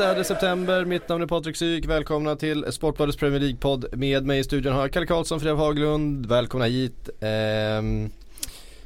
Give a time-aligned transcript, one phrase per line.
[0.00, 1.86] är det är september, mitt namn är Patrik Syk.
[1.86, 3.96] Välkomna till Sportbladets Premier League-podd.
[3.96, 6.26] Med mig i studion har jag Kalle Karlsson, Fredrik Haglund.
[6.26, 7.10] Välkomna hit.
[7.20, 8.10] Ehm,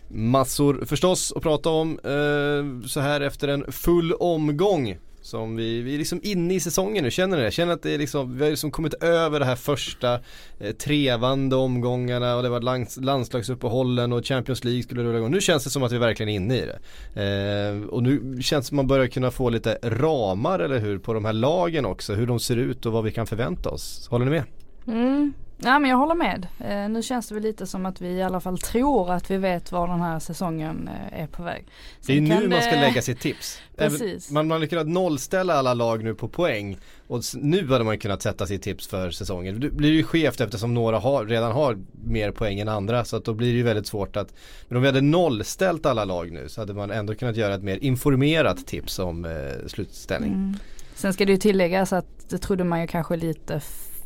[0.09, 4.99] massor förstås att prata om eh, så här efter en full omgång.
[5.23, 7.51] Som vi, vi är liksom inne i säsongen nu, känner ni det?
[7.51, 10.21] Känner att det är liksom, vi har liksom kommit över det här första
[10.59, 15.31] eh, trevande omgångarna och det var lands, landslagsuppehållen och Champions League skulle rulla igång.
[15.31, 16.79] Nu känns det som att vi verkligen är inne i det.
[17.23, 20.99] Eh, och nu känns det som att man börjar kunna få lite ramar eller hur
[20.99, 24.09] på de här lagen också, hur de ser ut och vad vi kan förvänta oss.
[24.11, 24.45] Håller ni med?
[24.87, 25.33] Mm.
[25.63, 26.47] Ja men jag håller med.
[26.59, 29.37] Eh, nu känns det väl lite som att vi i alla fall tror att vi
[29.37, 31.67] vet var den här säsongen eh, är på väg.
[32.01, 33.59] Sen det är nu man ska lägga sitt tips.
[33.77, 34.31] Precis.
[34.31, 36.79] Man, man har kunnat nollställa alla lag nu på poäng.
[37.07, 39.61] Och nu hade man kunnat sätta sitt tips för säsongen.
[39.61, 43.05] Det blir ju skevt eftersom några har, redan har mer poäng än andra.
[43.05, 44.35] Så att då blir det ju väldigt svårt att
[44.69, 47.63] Men om vi hade nollställt alla lag nu så hade man ändå kunnat göra ett
[47.63, 50.33] mer informerat tips om eh, slutställning.
[50.33, 50.57] Mm.
[50.95, 53.61] Sen ska det ju tilläggas att det trodde man ju kanske lite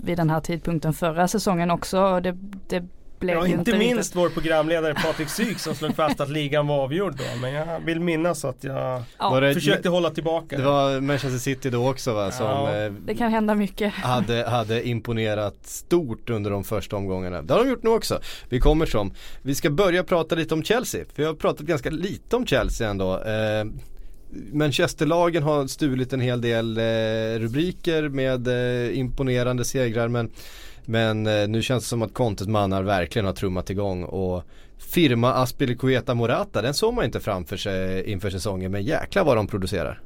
[0.05, 2.20] vid den här tidpunkten förra säsongen också.
[2.20, 2.36] Det,
[2.69, 2.83] det
[3.20, 4.16] blev ja, inte, inte minst riktigt.
[4.16, 7.41] vår programledare Patrik Syk som slog fast att ligan var avgjord då.
[7.41, 9.41] Men jag vill minnas att jag Ja.
[9.55, 10.56] försökte hålla tillbaka.
[10.56, 12.77] Det var Manchester City då också va som Ja.
[12.77, 13.92] eh, Det kan hända mycket.
[13.94, 17.42] hade, hade imponerat stort under de första omgångarna.
[17.42, 18.20] Det har de gjort nu också.
[18.48, 19.12] Vi kommer som.
[19.42, 21.05] Vi ska börja prata lite om Chelsea.
[21.14, 23.20] För jag har pratat ganska lite om Chelsea ändå.
[24.53, 30.31] Manchesterlagen har stulit en hel del eh, rubriker med eh, imponerande segrar men,
[30.85, 34.43] men eh, nu känns det som att Contes mannar verkligen har trummat igång och
[34.79, 39.47] firma Aspilicueta Morata den såg man inte framför sig inför säsongen men jäklar vad de
[39.47, 40.00] producerar.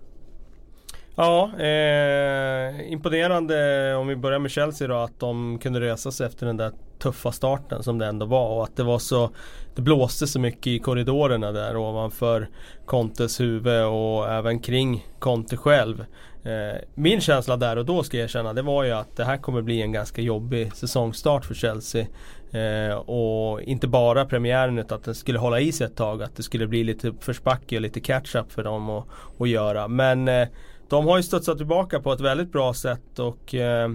[1.21, 6.47] Ja, eh, imponerande om vi börjar med Chelsea då att de kunde resa sig efter
[6.47, 9.31] den där tuffa starten som det ändå var och att det var så
[9.75, 12.49] Det blåste så mycket i korridorerna där ovanför
[12.87, 16.05] Contes huvud och även kring Conte själv.
[16.45, 19.37] Eh, min känsla där och då ska jag erkänna det var ju att det här
[19.37, 22.07] kommer bli en ganska jobbig säsongstart för Chelsea.
[22.51, 26.23] Eh, och inte bara premiären utan att den skulle hålla i sig ett tag.
[26.23, 28.91] Att det skulle bli lite uppförsbacke och lite catch-up för dem
[29.39, 29.89] att, göra.
[29.89, 30.49] Men eh,
[30.89, 33.91] de har ju studsat tillbaka på ett väldigt bra sätt och eh,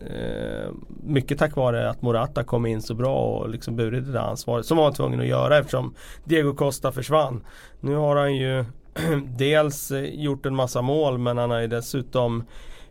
[0.00, 0.70] eh,
[1.02, 4.66] mycket tack vare att Morata kom in så bra och liksom burit det där ansvaret
[4.66, 7.44] som han var tvungen att göra eftersom Diego Costa försvann.
[7.80, 8.64] Nu har han ju
[9.38, 12.44] dels eh, gjort en massa mål men han har ju dessutom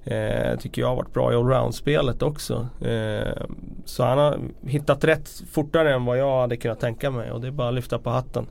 [0.08, 2.68] Eh, tycker jag varit bra i allround-spelet också.
[2.82, 3.44] Eh,
[3.86, 7.48] så han har hittat rätt fortare än vad jag hade kunnat tänka mig och det
[7.48, 8.48] är bara att lyfta på hatten.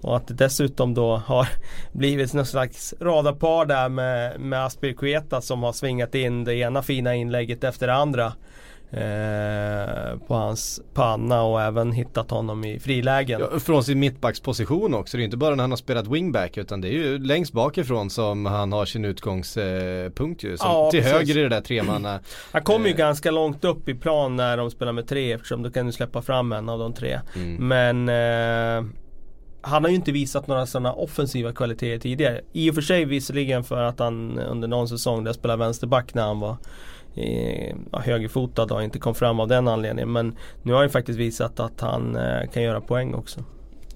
[0.00, 1.48] Och att det dessutom då har
[1.92, 7.14] blivit någon slags radarpar där med, med Aspirqueta som har svingat in det ena fina
[7.14, 8.32] inlägget efter det andra.
[8.90, 13.40] Eh, på hans panna och även hittat honom i frilägen.
[13.52, 15.16] Ja, från sin mittbacksposition också.
[15.16, 18.10] Det är inte bara när han har spelat wingback utan det är ju längst bakifrån
[18.10, 20.56] som han har sin utgångspunkt ju.
[20.56, 21.16] Som Ja, till precis.
[21.18, 22.20] höger i det där tremanna.
[22.52, 22.98] Han kommer ju Eh.
[22.98, 26.22] ganska långt upp i plan när de spelar med tre eftersom då kan du släppa
[26.22, 27.20] fram en av de tre.
[27.36, 27.68] Mm.
[27.68, 28.90] Men eh,
[29.68, 32.40] han har ju inte visat några sådana offensiva kvaliteter tidigare.
[32.52, 36.22] I och för sig visserligen för att han under någon säsong där spelade vänsterback när
[36.22, 36.56] han var
[37.14, 40.12] eh, högerfotad och inte kom fram av den anledningen.
[40.12, 43.44] Men nu har han ju faktiskt visat att han eh, kan göra poäng också.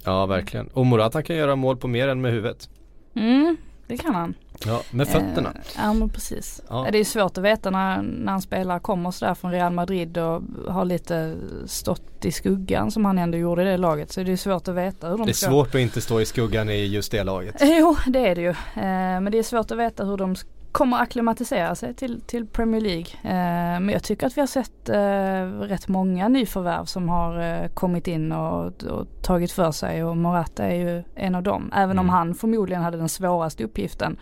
[0.04, 0.66] Ja verkligen.
[0.66, 2.68] Och Morata kan göra mål på mer än med huvudet.
[3.14, 3.56] Mm,
[3.86, 4.34] det kan han.
[4.66, 5.48] Ja, med fötterna.
[5.48, 6.60] Eh, ja men precis.
[6.68, 6.88] Ja.
[6.92, 10.42] Det är svårt att veta när, när en spelare kommer sådär från Real Madrid och
[10.68, 11.36] har lite
[11.66, 14.12] stått i skuggan som han ändå gjorde i det laget.
[14.12, 16.20] Så det är svårt att veta hur de Det är ska svårt att inte stå
[16.20, 17.54] i skuggan i just det laget.
[17.60, 18.48] Jo det är det ju.
[18.50, 20.36] Eh, men det är svårt att veta hur de
[20.72, 23.06] kommer akklimatisera sig till, till Premier League.
[23.22, 27.68] Eh, men jag tycker att vi har sett eh, rätt många nyförvärv som har eh,
[27.68, 31.70] kommit in och, och tagit för sig och Morata är ju en av dem.
[31.74, 32.14] Även om Mm.
[32.14, 34.16] han förmodligen hade den svåraste uppgiften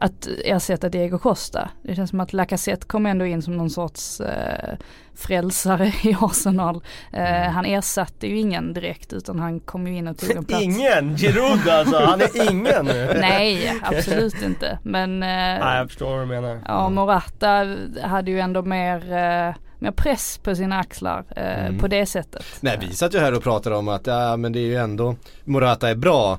[0.00, 1.70] att ersätta Diego Costa.
[1.82, 4.74] Det känns som att Lacazette kom ändå in som någon sorts eh,
[5.14, 6.76] frälsare i Arsenal.
[7.12, 7.52] Eh, Mm.
[7.52, 10.62] Han ersatte ju ingen direkt utan han kom ju in och tog en plats.
[10.64, 11.16] Ingen!
[11.16, 12.86] Giroud alltså, han är ingen.
[13.20, 14.78] Nej, absolut inte.
[14.82, 16.60] Men eh, Nej, jag förstår vad du menar.
[16.66, 17.66] ja, Morata
[18.02, 21.78] hade ju ändå mer, eh, mer press på sina axlar eh, Mm.
[21.78, 22.44] på det sättet.
[22.60, 25.16] Nej vi satt ju här och pratade om att ja men det är ju ändå
[25.44, 26.38] Morata är bra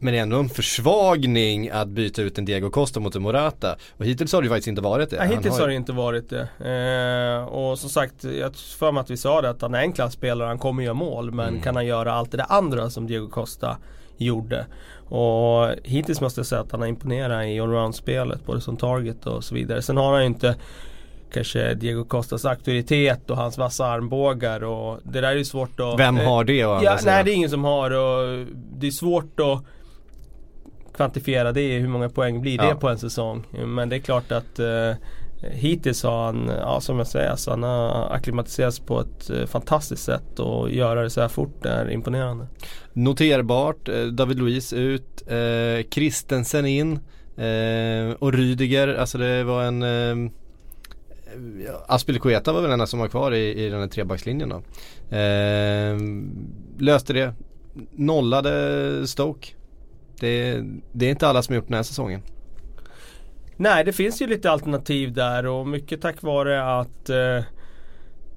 [0.00, 3.76] men det är ändå en försvagning att byta ut en Diego Costa mot en Morata.
[3.96, 5.16] Och hittills har det ju faktiskt inte varit det.
[5.16, 6.48] Ja, hittills har har det inte varit det.
[7.40, 9.92] Eh, och som sagt, jag för mig att vi sa det att han är en
[9.92, 11.30] klasspelare, han kommer göra mål.
[11.32, 11.62] Men Mm.
[11.62, 13.76] kan han göra allt det där andra som Diego Costa
[14.16, 14.66] gjorde?
[15.08, 19.44] Och hittills måste jag säga att han har imponerat i allround-spelet, både som target och
[19.44, 19.82] så vidare.
[19.82, 20.54] Sen har han ju inte
[21.32, 25.98] kanske Diego Costas auktoritet och hans vassa armbågar och det där är ju svårt att...
[26.00, 27.14] Vem har det å andra Ja, sidan?
[27.14, 28.46] nej det är ingen som har och
[28.78, 29.64] det är svårt att
[30.96, 32.74] kvantifiera det, hur många poäng blir det Ja.
[32.74, 33.46] på en säsong?
[33.66, 34.92] Men det är klart att eh,
[35.50, 40.02] Hittills har han, ja som jag säger, så han har acklimatiserats på ett eh, fantastiskt
[40.04, 42.46] sätt och göra det så här fort är imponerande.
[42.92, 46.92] Noterbart, eh, David Luiz ut, eh, Christensen in
[47.36, 50.30] eh, och Rydiger, alltså det var en eh,
[51.66, 54.56] ja, Aspilicueta var väl den enda som var kvar i, i den här trebackslinjen då.
[55.16, 55.96] Eh,
[56.78, 57.34] löste det,
[57.92, 59.48] nollade Stoke.
[60.20, 60.62] Det,
[60.92, 62.22] det är inte alla som har gjort den här säsongen.
[63.56, 67.44] Nej det finns ju lite alternativ där och mycket tack vare att eh,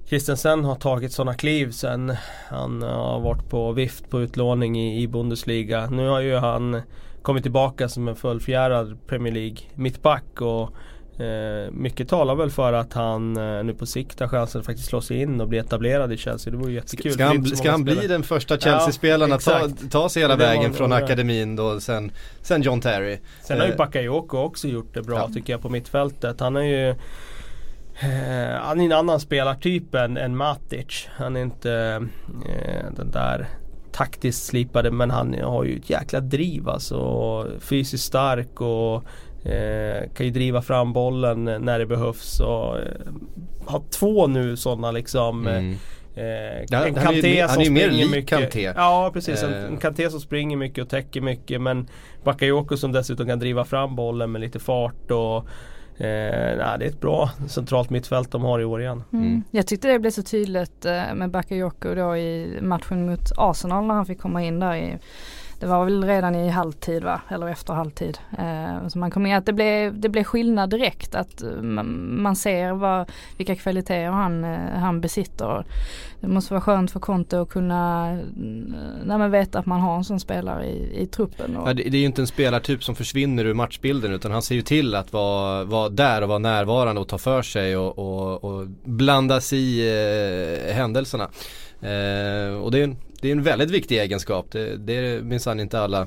[0.06, 2.16] Christensen har tagit sådana kliv sen
[2.48, 5.86] han har varit på vift på utlåning i, i Bundesliga.
[5.86, 6.82] Nu har ju han
[7.22, 10.70] kommit tillbaka som en fullfjärad Premier League mittback och
[11.18, 14.88] eh, mycket talar väl för att han eh, nu på sikt har chansen att faktiskt
[14.88, 16.50] slå sig in och bli etablerad i Chelsea.
[16.50, 17.12] Det vore ju jättekul.
[17.12, 20.44] Ska han, ska han bli den första Chelsea-spelaren Ja, att ta, ta sig hela var-
[20.46, 22.12] vägen från var- akademin då sen,
[22.42, 23.18] sen John Terry?
[23.42, 25.28] Sen har ju Eh, Bakayoko också gjort det bra ja.
[25.34, 26.40] tycker jag på mittfältet.
[26.40, 26.88] Han är ju
[28.00, 31.08] eh, Han är en annan spelartyp än, än Matic.
[31.16, 31.72] Han är inte
[32.48, 33.46] eh, den där
[33.92, 37.46] taktiskt slipade men han har ju ett jäkla driv alltså.
[37.60, 39.04] Fysiskt stark och
[39.44, 42.40] eh, kan ju driva fram bollen när det behövs.
[42.40, 42.84] Och, eh,
[43.66, 45.74] har två nu sådana liksom eh, Mm.
[46.16, 46.24] Eh,
[46.70, 48.28] Ja, en är ju Kanté mer- han som mer springer lik mycket.
[48.40, 48.72] Kanté.
[48.76, 49.64] Ja precis, en, Eh.
[49.64, 51.88] en Kanté som springer mycket och täcker mycket men
[52.24, 55.36] Bakayoko som dessutom kan driva fram bollen med lite fart och
[56.04, 59.02] eh, nej, Det är ett bra centralt mittfält de har i år igen.
[59.12, 59.24] Mm.
[59.26, 59.42] Mm.
[59.50, 63.94] Jag tyckte det blev så tydligt eh, med Bakayoko då i matchen mot Arsenal när
[63.94, 64.98] han fick komma in där i
[65.60, 68.18] det var väl redan i halvtid va, eller efter halvtid.
[68.38, 71.14] Eh, så man kom in, att det blev, det blev skillnad direkt.
[71.14, 75.64] Att eh, man, man ser vad, vilka kvaliteter han, eh, han besitter.
[76.20, 78.16] Det måste vara skönt för Conte att kunna eh,
[79.04, 81.56] när man vet att man har en sån spelare i, i truppen.
[81.56, 84.42] Och, Ja, det, det är ju inte en spelartyp som försvinner ur matchbilden utan han
[84.42, 87.98] ser ju till att vara, vara där och vara närvarande och ta för sig och,
[87.98, 91.28] och, och blanda sig i eh, händelserna.
[91.80, 94.46] Eh, och det är, en, det är en väldigt viktig egenskap.
[94.50, 96.06] Det, det är minsann inte alla.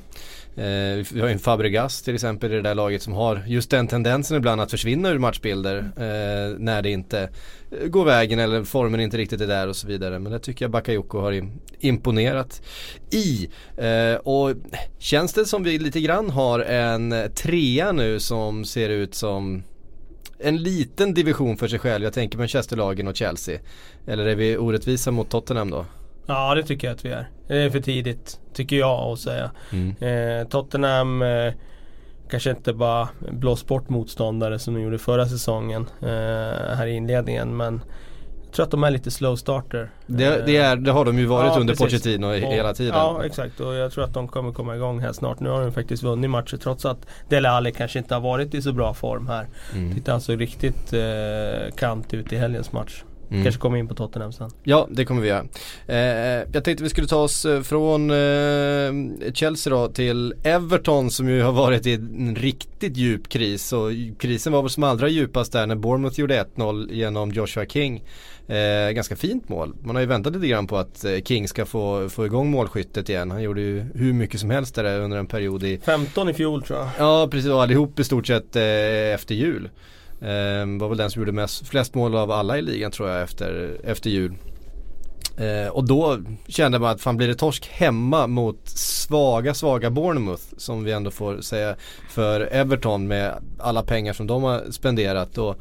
[0.58, 3.70] Eh, vi har ju en Fabregas till exempel i det där laget som har just
[3.70, 7.30] den tendensen ibland att försvinna ur matchbilder eh, när det inte
[7.88, 10.20] går vägen eller formen inte riktigt är där och så vidare.
[10.20, 11.50] Men det tycker jag Bakayoko har
[11.80, 12.62] imponerat
[13.12, 13.50] i.
[13.78, 14.54] Eh, och
[15.00, 19.64] känns det som vi lite grann har en trea nu som ser ut som
[20.40, 22.04] en liten division för sig själv.
[22.04, 23.60] Jag tänker Manchesterlagen och Chelsea.
[24.08, 25.86] Eller är vi orättvisa mot Tottenham då?
[26.26, 27.30] Ja det tycker jag att vi är.
[27.48, 29.52] Det är för tidigt tycker jag att säga.
[29.72, 29.96] Mm.
[30.42, 31.54] Eh, Tottenham eh,
[32.30, 37.58] kanske inte bara blås bort motståndare som de gjorde förra säsongen eh, här i inledningen
[37.58, 37.82] men
[38.58, 39.90] tror att de är lite slow starter.
[40.06, 41.86] Det, det, är, det har de ju varit Ja, under precis.
[42.02, 42.94] Pochettino Och- hela tiden.
[42.96, 45.40] Ja exakt och jag tror att de kommer komma igång här snart.
[45.40, 48.62] Nu har de faktiskt vunnit matcher trots att Dele Alli kanske inte har varit i
[48.62, 49.48] så bra form här.
[49.76, 49.96] Mm.
[49.96, 53.04] Titta han såg riktigt eh, kant ut i helgens match.
[53.32, 53.44] Mm.
[53.44, 54.50] Kanske kommer in på Tottenham sen.
[54.64, 55.46] Ja, det kommer vi göra.
[55.88, 61.30] Eh, jag tänkte vi skulle ta oss eh, från eh, Chelsea då till Everton som
[61.30, 63.74] ju har varit i en riktigt djup kris.
[63.74, 63.90] Och
[64.20, 68.04] krisen var väl som allra djupast där när Bournemouth gjorde 1-0 genom Joshua King.
[68.48, 69.76] Eh, ganska fint mål.
[69.84, 73.10] Man har ju väntat lite grann på att eh, King ska få, få igång målskyttet
[73.10, 73.32] igen.
[73.32, 76.64] Han gjorde ju hur mycket som helst där under en period i 15 i fjol
[76.64, 76.90] tror jag.
[76.98, 79.70] Ja precis, och allihop i stort sett eh, efter jul.
[80.22, 83.22] Eh, var väl den som gjorde mest, flest mål av alla i ligan tror jag
[83.22, 84.34] efter, efter jul.
[85.38, 90.44] Eh, och då kände man att fan blir det torsk hemma mot svaga, svaga Bournemouth
[90.58, 91.76] som vi ändå får säga
[92.10, 95.34] för Everton med alla pengar som de har spenderat.
[95.34, 95.56] Då,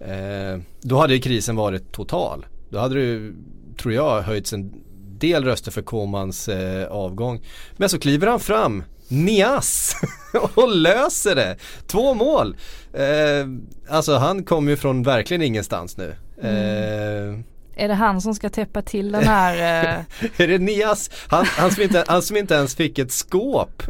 [0.00, 2.46] eh, då hade krisen varit total.
[2.68, 3.34] Då hade det ju,
[3.78, 4.72] tror jag, höjts en
[5.18, 7.40] del röster för Komans eh, avgång.
[7.76, 9.94] Men så kliver han fram, Nias,
[10.54, 11.56] och löser det.
[11.86, 12.56] Två mål.
[12.92, 13.46] Eh,
[13.88, 16.14] alltså han kommer ju från verkligen ingenstans nu.
[16.42, 17.40] Eh,
[17.80, 19.54] Är det han som ska täppa till den här
[20.20, 21.10] eh, är det Nias?
[21.28, 23.82] Han, han, som inte, han som inte ens fick ett skåp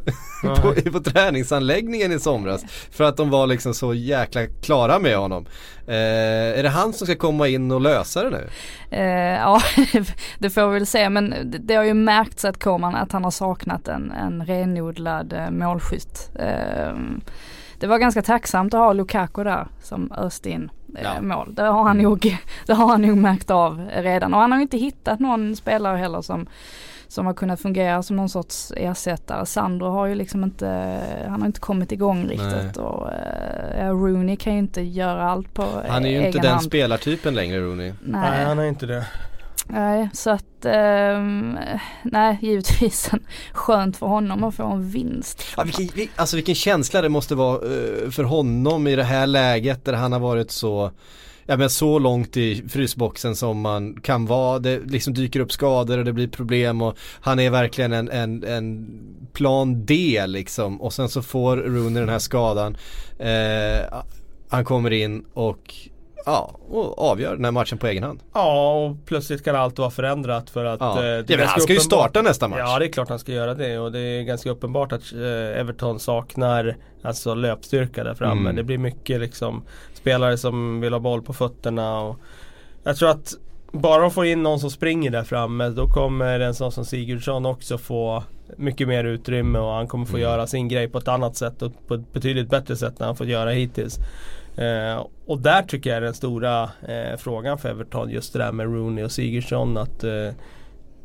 [0.43, 2.65] på, på träningsanläggningen i somras.
[2.91, 5.47] För att de var liksom så jäkla klara med honom.
[5.87, 8.49] Eh, är det han som ska komma in och lösa det nu?
[8.91, 9.61] Eh, ja,
[10.39, 13.25] det får vi väl se men det, det har ju märkts att Koman att han
[13.25, 16.31] har saknat en, en renodlad eh, målskytt.
[16.39, 16.95] Eh,
[17.79, 20.71] det var ganska tacksamt att ha Lukaku där som öste in
[21.03, 21.21] Ja.
[21.21, 21.55] mål.
[21.55, 24.63] Det har, han nog, det har han nog märkt av redan och han har ju
[24.63, 26.47] inte hittat någon spelare heller som
[27.09, 29.47] som har kunnat fungera som någon sorts ersättare.
[29.47, 34.37] Sandro har ju liksom inte, han har inte kommit igång riktigt och eh, ja, Rooney
[34.37, 36.63] kan ju inte göra allt på Han är ju egen inte den hand.
[36.63, 37.93] spelartypen längre Rooney.
[38.01, 39.07] Nej han är inte det.
[39.73, 41.21] Nej, så att eh,
[42.03, 43.11] nej, givetvis
[43.53, 45.45] skönt för honom att få en vinst.
[45.57, 49.85] Ja, vilken, alltså vilken känsla det måste vara eh, för honom i det här läget
[49.85, 50.91] där han har varit så
[51.47, 54.59] Ja men så långt i frysboxen som man kan vara.
[54.59, 58.45] Det liksom dyker upp skador och det blir problem och han är verkligen en, en,
[58.45, 58.87] en
[59.33, 60.81] plan D liksom.
[60.81, 62.77] Och sen så får Rooney den här skadan.
[63.19, 64.03] Eh,
[64.49, 65.75] han kommer in och
[66.27, 68.21] Ja, och avgör den här matchen på egen hand.
[68.35, 70.81] Ja, och plötsligt kan allt vara förändrat för att...
[70.81, 70.97] Ja.
[70.97, 72.59] Eh, det ja, han ska ju starta nästa match.
[72.59, 75.61] Ja, det är klart han ska göra det och det är ganska uppenbart att eh,
[75.61, 78.41] Everton saknar alltså löpstyrka där framme.
[78.41, 78.57] Mm.
[78.57, 79.63] Det blir mycket liksom
[79.95, 82.17] spelare som vill ha boll på fötterna och
[82.83, 83.35] jag tror att
[83.73, 87.47] bara de får in någon som springer där framme då kommer en sån som Sigurdsson
[87.47, 88.25] också få
[88.57, 90.23] mycket mer utrymme och han kommer få mm.
[90.23, 93.17] göra sin grej på ett annat sätt och på ett betydligt bättre sätt än han
[93.17, 93.99] fått göra hittills.
[94.61, 98.53] Eh, och där tycker jag är den stora eh, frågan för Everton just det där
[98.53, 100.31] med Rooney och Sigurdsson att eh,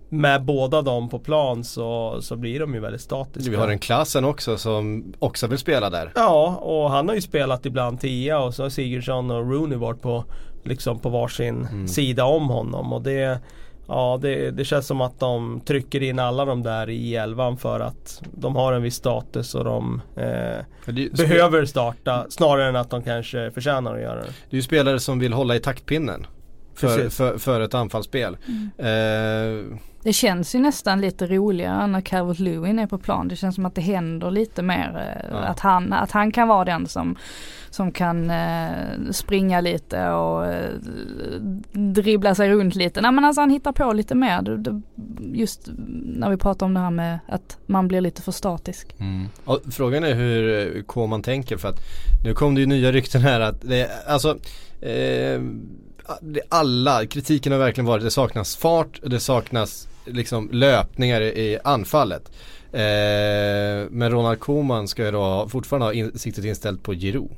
[0.09, 3.51] med båda dem på plan så, så blir de ju väldigt statiska.
[3.51, 6.11] Vi har en klassen också som också vill spela där.
[6.15, 10.01] Ja, och han har ju spelat ibland tia och så har Sigurdsson och Rooney varit
[10.01, 10.25] på,
[10.63, 11.87] liksom på varsin mm.
[11.87, 12.93] sida om honom.
[12.93, 13.39] Och det,
[13.87, 17.79] Ja det, det, känns som att de trycker in alla de där i elvan för
[17.79, 23.03] att de har en viss status och de eh, behöver starta snarare än att de
[23.03, 24.33] kanske förtjänar att göra det.
[24.49, 26.27] Det är ju spelare som vill hålla i taktpinnen
[26.75, 28.37] för, för, för, ett anfallsspel.
[28.47, 29.71] Mm.
[29.71, 33.27] Eh, det känns ju nästan lite roligare när Calvert Lewin är på plan.
[33.27, 35.17] Det känns som att det händer lite mer.
[35.21, 35.37] Eh, ja.
[35.37, 37.15] Att, han, att han kan vara den som,
[37.69, 40.69] som kan eh, springa lite och eh,
[41.71, 43.01] dribbla sig runt lite.
[43.01, 44.59] Nej men alltså han hittar på lite mer.
[45.19, 45.69] Just
[46.03, 48.95] när vi pratar om det här med att man blir lite för statisk.
[48.99, 49.27] Mm.
[49.71, 51.79] Frågan är hur K man tänker för att
[52.25, 54.37] nu kom det ju nya rykten här att det, alltså
[54.81, 55.41] eh,
[56.49, 62.31] alla, kritiken har verkligen varit det saknas fart, det saknas liksom löpningar i anfallet.
[62.71, 67.31] Eh, men Ronald Koeman ska ju då fortfarande ha in, siktet inställt på Giroud.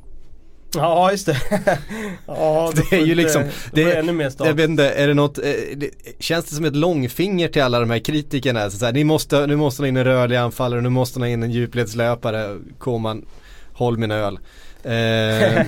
[0.76, 1.38] Ja just det.
[2.28, 5.38] ja, det är ju liksom, det, det ännu mer jag vet inte, är det något,
[5.38, 5.44] eh,
[5.76, 8.70] det, känns det som ett långfinger till alla de här kritikerna?
[8.70, 11.28] Så, så här, ni måste, nu måste ha in en rörlig anfallare, nu måste ha
[11.28, 13.26] in en djupledslöpare, Koman,
[13.74, 14.40] håll min öl.
[14.88, 15.66] Eh,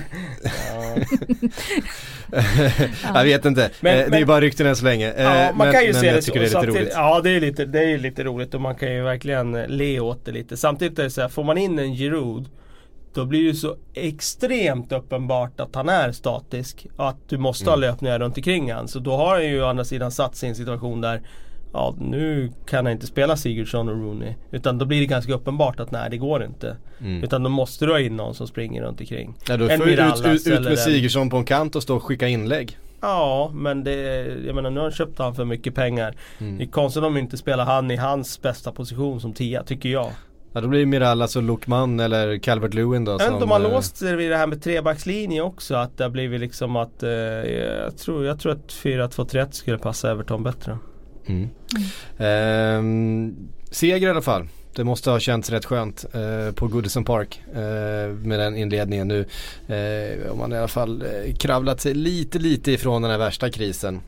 [3.14, 5.14] jag vet inte, men, eh, det är bara rykten än så länge.
[5.18, 6.32] Ja, eh, man men, kan ju se det så.
[6.32, 9.02] Det är lite Ja det är lite, det är lite roligt och man kan ju
[9.02, 10.56] verkligen le åt det lite.
[10.56, 12.48] Samtidigt är det så här, får man in en Giroud
[13.14, 16.86] då blir det så extremt uppenbart att han är statisk.
[16.96, 17.72] Och att du måste mm.
[17.72, 18.88] ha löpningar runt omkring han.
[18.88, 21.22] Så då har han ju å andra sidan satt en situation där
[21.72, 24.34] Ja nu kan han inte spela Sigurdsson och Rooney.
[24.50, 26.76] Utan då blir det ganska uppenbart att nej det går inte.
[27.00, 27.24] Mm.
[27.24, 29.34] Utan då måste du ha in någon som springer runt omkring.
[29.48, 32.02] Ja då får du ut, ut, ut med Sigurdsson på en kant och stå och
[32.02, 32.78] skicka inlägg.
[33.00, 36.14] Ja men det, jag menar nu har han köpt han för mycket pengar.
[36.38, 36.58] Mm.
[36.58, 40.10] Det är konstigt om inte spelar han i hans bästa position som tia tycker jag.
[40.52, 43.12] Ja då blir det Mirallas och Lukman eller Calvert Lewin då.
[43.12, 43.72] Jag vet inte om man äh...
[43.72, 45.74] låst sig vid det här med trebackslinje också.
[45.74, 50.10] Att det har blivit liksom att eh, jag, tror, jag tror att 4-2-3-1 skulle passa
[50.10, 50.78] Everton bättre.
[51.30, 51.48] Mm.
[52.18, 53.28] Mm.
[53.28, 53.34] Eh,
[53.70, 54.48] seger i alla fall.
[54.74, 59.26] Det måste ha känts rätt skönt eh, på Goodison Park eh, med den inledningen nu.
[59.68, 63.50] Eh, om man i alla fall eh, kravlat sig lite lite ifrån den här värsta
[63.50, 64.00] krisen.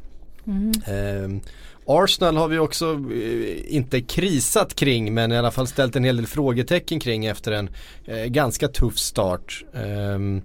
[0.47, 0.73] Mm.
[0.87, 1.41] Ehm,
[1.87, 6.17] Arsenal har vi också eh, inte krisat kring men i alla fall ställt en hel
[6.17, 7.71] del frågetecken kring efter en
[8.05, 9.65] eh, ganska tuff start.
[9.73, 10.43] Um,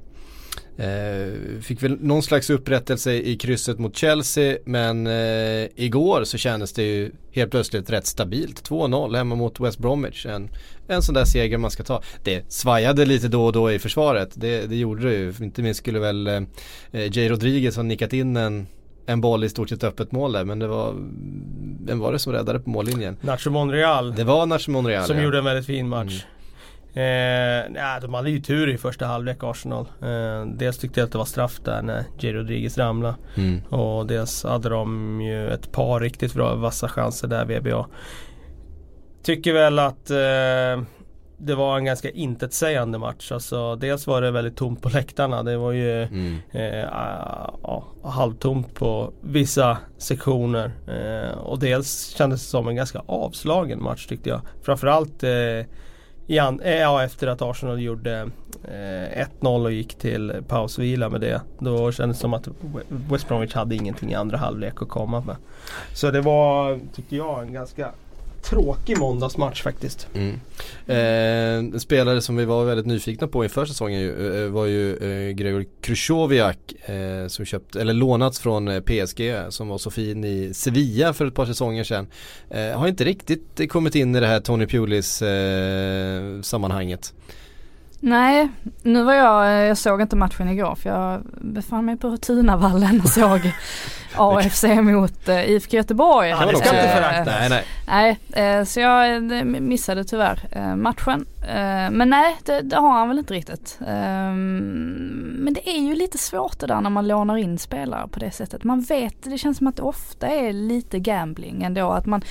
[1.61, 6.83] fick väl någon slags upprättelse i krysset mot Chelsea men eh, igår så kändes det
[6.83, 8.69] ju helt plötsligt rätt stabilt.
[8.69, 10.25] 2-0 hemma mot West Bromwich.
[10.25, 10.49] En,
[10.87, 12.01] en sån där seger man ska ta.
[12.23, 14.29] Det svajade lite då och då i försvaret.
[14.33, 15.33] Det, det gjorde det ju.
[15.41, 16.41] Inte minst skulle väl eh,
[16.91, 18.67] Jay Rodriguez ha nickat in en
[19.09, 20.95] en boll i stort sett öppet mål där men det var
[21.85, 23.17] Vem var det som räddade på mållinjen?
[23.21, 25.23] Nacho Monreal Det var Nacho Monreal Som ja.
[25.23, 26.37] gjorde en väldigt fin match mm.
[26.97, 29.87] Eh, nej, de hade ju tur i första halvlek Arsenal.
[30.01, 32.33] Eh, dels tyckte jag att det var straff där när J.
[32.33, 33.15] Rodriguez ramlade.
[33.35, 33.61] Mm.
[33.63, 37.87] Och dels hade de ju ett par riktigt bra vassa chanser där VBA.
[39.23, 40.87] Tycker väl att eh,
[41.37, 43.31] det var en ganska intetsägande match.
[43.31, 45.43] Alltså, dels var det väldigt tomt på läktarna.
[45.43, 46.37] Det var ju mm.
[46.51, 50.71] eh, uh, uh, halvtomt på vissa sektioner.
[50.89, 54.41] Uh, och dels kändes det som en ganska avslagen match tyckte jag.
[54.63, 55.29] Framförallt eh,
[56.27, 58.29] an, eh, ja, efter att Arsenal gjorde
[58.63, 61.41] eh, 1-0 och gick till pausvila med det.
[61.60, 62.48] Då kändes det som att
[62.88, 65.36] West Bromwich hade ingenting i andra halvlek att komma med.
[65.93, 67.91] Så det var, tycker jag, en ganska
[68.41, 70.08] tråkig måndagsmatch faktiskt.
[70.13, 70.39] Mm.
[70.88, 74.96] Eh, en spelare som vi var väldigt nyfikna på inför säsongen ju, eh, var ju
[74.96, 80.24] eh, Gregor Krychowiak eh, som köpt, eller lånats från eh, PSG som var så fin
[80.24, 82.08] i Sevilla för ett par säsonger sedan.
[82.50, 87.13] Eh, har inte riktigt kommit in i det här Tony Pulis eh, sammanhanget.
[88.00, 88.48] Nej,
[88.84, 93.10] nu var jag, jag såg inte matchen igår för jag befann mig på Tunavallen och
[93.10, 93.51] såg
[94.15, 96.29] AFC mot uh, IFK Göteborg.
[96.29, 97.25] Ja, det ska inte föraktas.
[97.25, 98.17] Nej, nej.
[98.35, 99.23] Nej, uh, så jag
[99.61, 101.25] missade tyvärr uh, matchen.
[101.91, 103.77] men nej, det, det, har han väl inte riktigt.
[103.79, 108.31] men det är ju lite svårt det där när man lånar in spelare på det
[108.31, 108.63] sättet.
[108.63, 111.91] Man vet, det känns som att det ofta är lite gambling ändå.
[111.91, 112.21] Att man,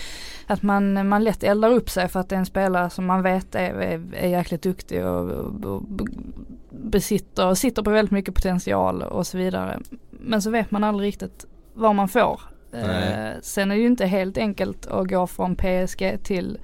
[0.47, 3.23] att man, man lätt eldar upp sig för att det är en spelare som man
[3.23, 5.83] vet är, är, är jäkligt duktig och, och, och
[6.71, 9.80] besitter, sitter på väldigt mycket potential och så vidare.
[10.11, 12.40] Men så vet man aldrig riktigt vad man får.
[12.73, 16.59] Eh, sen är det ju inte helt enkelt att gå från PSG till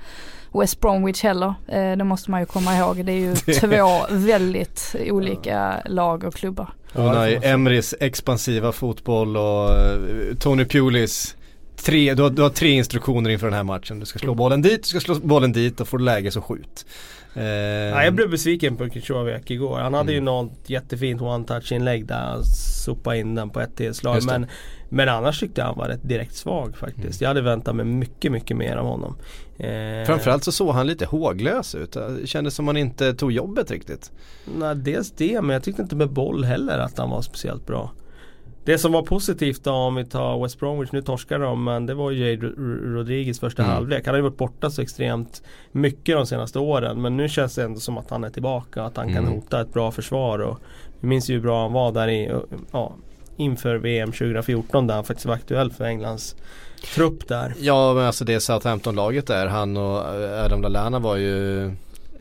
[0.55, 1.55] West Bromwich heller.
[1.69, 3.05] Eh, det måste man ju komma ihåg.
[3.05, 6.75] Det är ju två väldigt olika lag och klubbar.
[6.95, 11.37] Unai Emrys expansiva fotboll och uh, Tony Pulis
[11.77, 14.01] Tre, du, har, du har tre instruktioner inför den här matchen.
[14.01, 16.41] Du ska slå bollen dit, du ska slå bollen dit och får du läge så
[16.41, 16.87] skjut.
[17.35, 19.79] Eh, ja, jag blev besviken på Krychowiak igår.
[19.79, 20.15] Han hade mm.
[20.15, 22.45] ju något jättefint one-touch inlägg där han
[22.85, 24.25] sopade in den på ett tillslag.
[24.27, 24.47] Men,
[24.95, 27.21] men annars tyckte jag han var rätt direkt svag faktiskt.
[27.21, 27.25] Mm.
[27.25, 29.17] Jag hade väntat mig mycket, mycket mer av honom.
[29.59, 31.93] Eh, Framförallt så såg han lite håglös ut.
[31.93, 34.13] Det kändes som han inte tog jobbet riktigt.
[34.59, 37.91] Nej, dels det, men jag tyckte inte med boll heller att han var speciellt bra.
[38.65, 41.95] Det som var positivt då om vi tar West Bromwich, nu torskar de men det
[41.95, 42.47] var ju Jade
[42.95, 43.75] Rodriguez första mm.
[43.75, 44.07] halvlek.
[44.07, 47.65] Han har ju varit borta så extremt mycket de senaste åren men nu känns det
[47.65, 49.25] ändå som att han är tillbaka att han mm.
[49.25, 50.39] kan hota ett bra försvar.
[50.39, 50.59] Och
[51.01, 52.33] vi minns ju hur bra han var där i,
[52.73, 52.95] ja,
[53.37, 56.37] inför VM 2014 där han faktiskt var aktuell för Englands
[56.95, 57.55] trupp där.
[57.61, 59.99] Ja men alltså det Southampton-laget där, han och
[60.45, 61.71] Adam Lallana var ju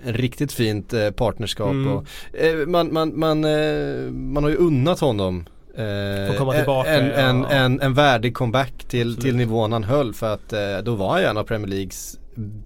[0.03, 1.71] riktigt fint eh, partnerskap.
[1.71, 1.91] Mm.
[1.91, 7.11] Och, eh, man, man, man, eh, man har ju unnat honom Eh, komma tillbaka, en,
[7.11, 11.09] en, en, en, värdig comeback till, till nivån han höll för att eh, då var
[11.09, 12.19] han ju en av Premier Leagues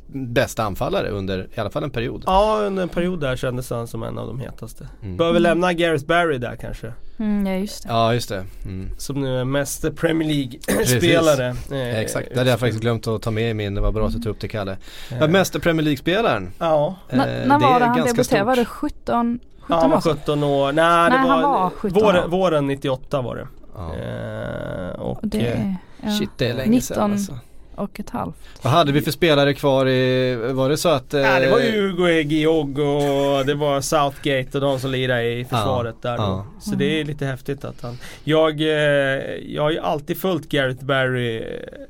[0.08, 2.24] bästa anfallare under i alla fall en period.
[2.26, 4.88] Ja, under en period där kändes han som en av de hetaste.
[5.02, 5.18] Mm.
[5.18, 6.94] Bör vi lämna Gareth Barry där kanske?
[7.18, 7.90] Mm, ja just det.
[7.90, 8.46] Ja just det.
[8.66, 8.90] Mm.
[8.98, 11.48] Som nu är mest Premier League-spelare.
[11.72, 13.76] Eh, exakt, det hade jag faktiskt glömt att ta med i min.
[13.76, 14.78] Det var bra att du tog upp det Kalle.
[15.12, 15.28] Eh.
[15.28, 16.52] Mest Premier League-spelaren.
[16.58, 16.96] Ja.
[17.10, 18.46] Eh, när var det han debuterade?
[18.46, 19.40] Var det 17?
[19.60, 20.72] 17 ja, han var 17 år.
[20.72, 23.48] Nej, Nej det var, var 17 våren, våren 98 var det.
[23.76, 23.96] Ja.
[23.96, 26.10] Eh, och, och det, eh, ja.
[26.10, 27.40] Shit det är länge 19 sedan alltså.
[27.76, 28.36] Och ett halvt.
[28.62, 31.14] Vad hade vi för spelare kvar i, var det så att?
[31.14, 35.32] Eh, ja, det var ju Hugo Giog och det var Southgate och de som lirade
[35.32, 36.46] i försvaret ja, där då.
[36.60, 36.80] Så mm.
[36.80, 38.68] det är lite häftigt att han Jag, eh,
[39.48, 41.44] jag har ju alltid följt Gareth Barry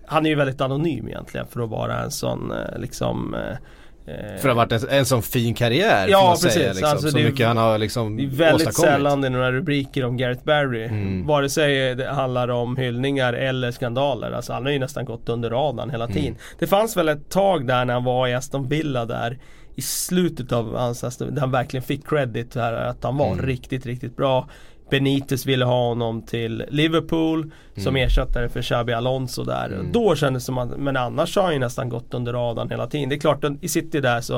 [0.08, 3.58] Han är ju väldigt anonym egentligen för att vara en sån eh, liksom Eh,
[4.05, 6.53] För det har varit en, en sån fin karriär Ja precis.
[6.53, 6.89] Säga, liksom.
[6.89, 10.17] alltså, Så mycket han har liksom Det är väldigt sällan det är några rubriker om
[10.17, 10.83] Gareth Barry.
[10.83, 11.27] Mm.
[11.27, 14.31] Vare sig det handlar om hyllningar eller skandaler.
[14.31, 16.23] Alltså han har ju nästan gått under radarn hela tiden.
[16.23, 16.37] Mm.
[16.59, 19.37] Det fanns väl ett tag där när han var i Aston Villa där
[19.75, 23.45] i slutet av hans där han verkligen fick credit här att han var mm.
[23.45, 24.47] riktigt, riktigt bra.
[24.95, 27.84] Benitez ville ha honom till Liverpool mm.
[27.84, 29.65] som ersättare för Xabi Alonso där.
[29.65, 29.91] Mm.
[29.91, 32.88] Då kändes det som att, men annars har han ju nästan gått under radarn hela
[32.88, 33.10] tiden.
[33.10, 34.36] Det är klart, i City där så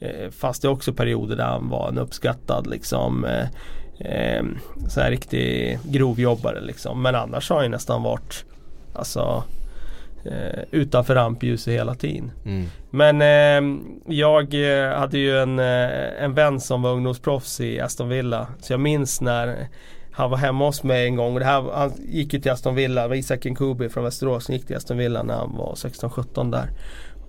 [0.00, 3.46] eh, fanns det också perioder där han var en uppskattad liksom eh,
[3.98, 4.44] eh,
[4.88, 7.02] så här riktig grovjobbare liksom.
[7.02, 8.44] Men annars har han ju nästan varit
[8.94, 9.44] Alltså
[10.24, 12.30] eh, utanför rampljuset hela tiden.
[12.44, 12.66] Mm.
[12.90, 14.54] Men eh, jag
[14.94, 18.46] hade ju en, eh, en vän som var ungdomsproffs i Aston Villa.
[18.60, 19.68] Så jag minns när
[20.12, 21.34] han var hemma hos mig en gång.
[21.34, 23.02] Och det här, han gick ju till Aston Villa.
[23.02, 26.50] Det var Isak Nkubi från Västerås som gick till Aston Villa när han var 16-17
[26.50, 26.68] där.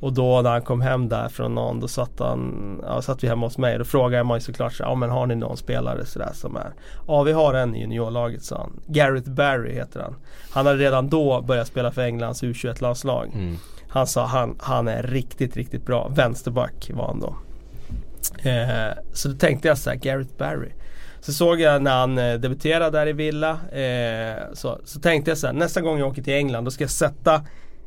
[0.03, 3.27] Och då när han kom hem där från någon då satt han, ja, satt vi
[3.27, 3.77] hemma hos mig.
[3.77, 6.73] Då frågade man ju såklart ja men har ni någon spelare sådär som är
[7.07, 8.79] Ja vi har en i juniorlaget sa han.
[8.87, 10.15] Gareth Barry heter han.
[10.51, 13.31] Han hade redan då börjat spela för Englands U21-landslag.
[13.33, 13.55] Mm.
[13.87, 16.07] Han sa han, han är riktigt, riktigt bra.
[16.07, 17.35] Vänsterback var han då.
[18.49, 20.69] Eh, så då tänkte jag så här, Gareth Barry.
[21.21, 23.51] Så såg jag när han eh, debuterade där i Villa.
[23.71, 26.83] Eh, så, så tänkte jag så här, nästa gång jag åker till England då ska
[26.83, 27.41] jag sätta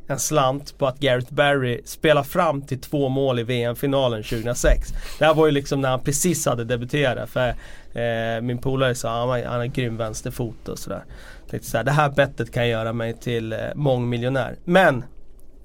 [0.07, 4.93] en slant på att Gareth Barry spelar fram till två mål i VM-finalen 2006.
[5.19, 7.29] Det här var ju liksom när han precis hade debuterat.
[7.29, 7.49] För
[7.93, 11.03] eh, min polare sa att han har grym vänsterfot och sådär.
[11.49, 14.55] Tänkte så här, det här bettet kan göra mig till eh, mångmiljonär.
[14.63, 15.03] Men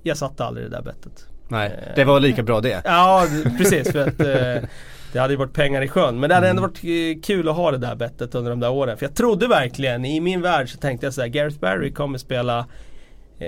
[0.03, 1.27] jag satte aldrig det där bettet.
[1.49, 2.83] Nej, eh, det var lika bra det.
[2.85, 3.27] Ja,
[3.59, 3.93] precis.
[3.93, 4.69] För att, eh,
[5.13, 6.21] det hade ju varit pengar i sjön.
[6.21, 6.71] Men det hade ändå mm.
[6.71, 8.97] varit eh, kul att ha det där bettet under de där åren.
[8.97, 12.19] För jag trodde verkligen, i min värld så tänkte jag så här, Gareth Barry kommer
[12.19, 12.67] spela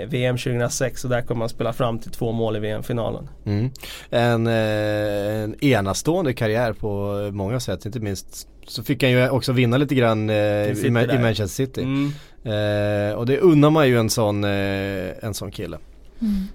[0.09, 3.29] VM 2006 och där kommer han spela fram till två mål i VM-finalen.
[3.47, 3.71] Mm.
[4.11, 9.53] En, eh, en enastående karriär på många sätt, inte minst så fick han ju också
[9.53, 11.19] vinna lite grann eh, i, Ma- i.
[11.19, 11.83] Manchester City.
[11.83, 12.13] Mm.
[12.45, 15.79] Eh, och det unnar man ju en sån, eh, en sån kille.
[16.21, 16.47] Mm.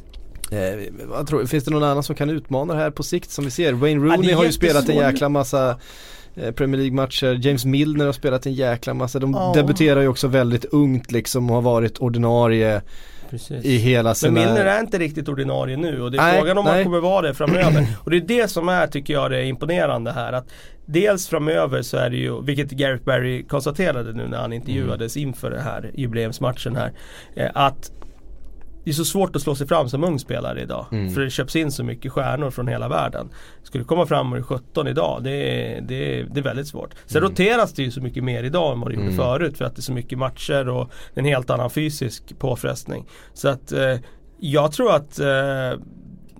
[0.51, 3.45] Eh, vad tror, finns det någon annan som kan utmana det här på sikt som
[3.45, 3.73] vi ser?
[3.73, 5.77] Wayne Ja, Rooney är har ju spelat en jäkla massa
[6.35, 7.39] eh, Premier League-matcher.
[7.45, 9.19] James Milner har spelat en jäkla massa.
[9.19, 9.51] De Ja.
[9.55, 12.81] debuterar ju också väldigt ungt liksom och har varit ordinarie
[13.29, 13.65] Precis.
[13.65, 14.31] i hela sina...
[14.31, 16.73] Men Milner är inte riktigt ordinarie nu och det är Nej, frågan om nej.
[16.73, 17.87] han kommer vara det framöver.
[18.03, 20.33] och det är det som är, tycker jag, det imponerande här.
[20.33, 20.51] Att
[20.85, 25.29] dels framöver så är det ju, vilket Gareth Barry konstaterade nu när han intervjuades Mm.
[25.29, 26.91] inför den här jubileumsmatchen här.
[27.35, 27.91] Eh, att
[28.89, 30.85] det är så svårt att slå sig fram som ung spelare idag.
[30.91, 31.13] Mm.
[31.13, 33.29] För det köps in så mycket stjärnor från hela världen.
[33.63, 36.93] Skulle du komma fram och 17 idag, det är, det är, det är väldigt svårt.
[37.05, 37.29] Sen Mm.
[37.31, 39.17] roteras det ju så mycket mer idag än vad det gjorde Mm.
[39.17, 39.57] förut.
[39.57, 43.05] För att det är så mycket matcher och en helt annan fysisk påfrestning.
[43.33, 43.95] Så att eh,
[44.39, 45.79] jag tror att eh,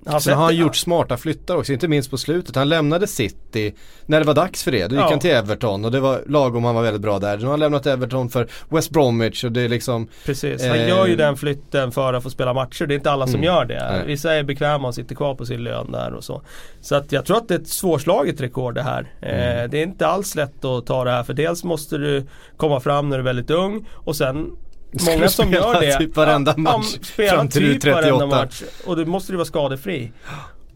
[0.06, 2.56] han Sen har han gjort smarta flyttar också, inte minst på slutet.
[2.56, 3.74] Han lämnade City
[4.06, 4.88] när det var dags för det.
[4.88, 5.10] Då gick Ja.
[5.10, 7.38] han till Everton och det var lagom han var väldigt bra där.
[7.38, 10.88] Nu har han lämnat Everton för West Bromwich och det är liksom Precis, han Eh,
[10.90, 12.86] gör ju den flytten för att få spela matcher.
[12.86, 13.44] Det är inte alla som Mm.
[13.46, 13.88] gör det.
[13.92, 14.04] Nej.
[14.08, 16.42] Vissa är bekväma och sitter kvar på sin lön där och så.
[16.82, 19.14] Så att jag tror att det är ett svårslaget rekord det här.
[19.22, 19.70] Eh, Mm.
[19.70, 22.26] det är inte alls lätt att ta det här för dels måste du
[22.58, 24.52] komma fram när du är väldigt ung och sen
[24.92, 25.98] Många du som gör det.
[25.98, 28.26] typ varenda match ja, spela fram till du är typ varenda 38.
[28.26, 28.64] match.
[28.86, 30.12] Och då måste du vara skadefri.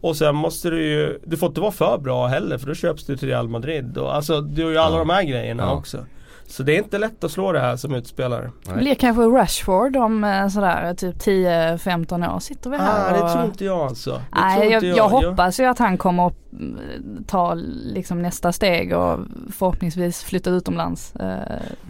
[0.00, 3.04] Och sen måste du ju, du får inte vara för bra heller för då köps
[3.06, 3.98] du till Real Madrid.
[3.98, 4.98] Och, alltså du har ju alla Ja.
[4.98, 5.72] de här grejerna Ja.
[5.72, 5.98] också.
[6.46, 8.50] Så det är inte lätt att slå det här som utspelare.
[8.66, 8.76] Nej.
[8.76, 13.32] Blir kanske Rashford om eh, sådär typ 10-15 år sitter vi här Ah, det och...
[13.32, 14.10] tror inte jag alltså.
[14.12, 16.78] Det Nej, jag, inte jag, hoppas ju att han kommer att mm,
[17.26, 17.54] ta
[17.84, 19.18] liksom nästa steg och
[19.52, 21.36] förhoppningsvis flytta utomlands eh,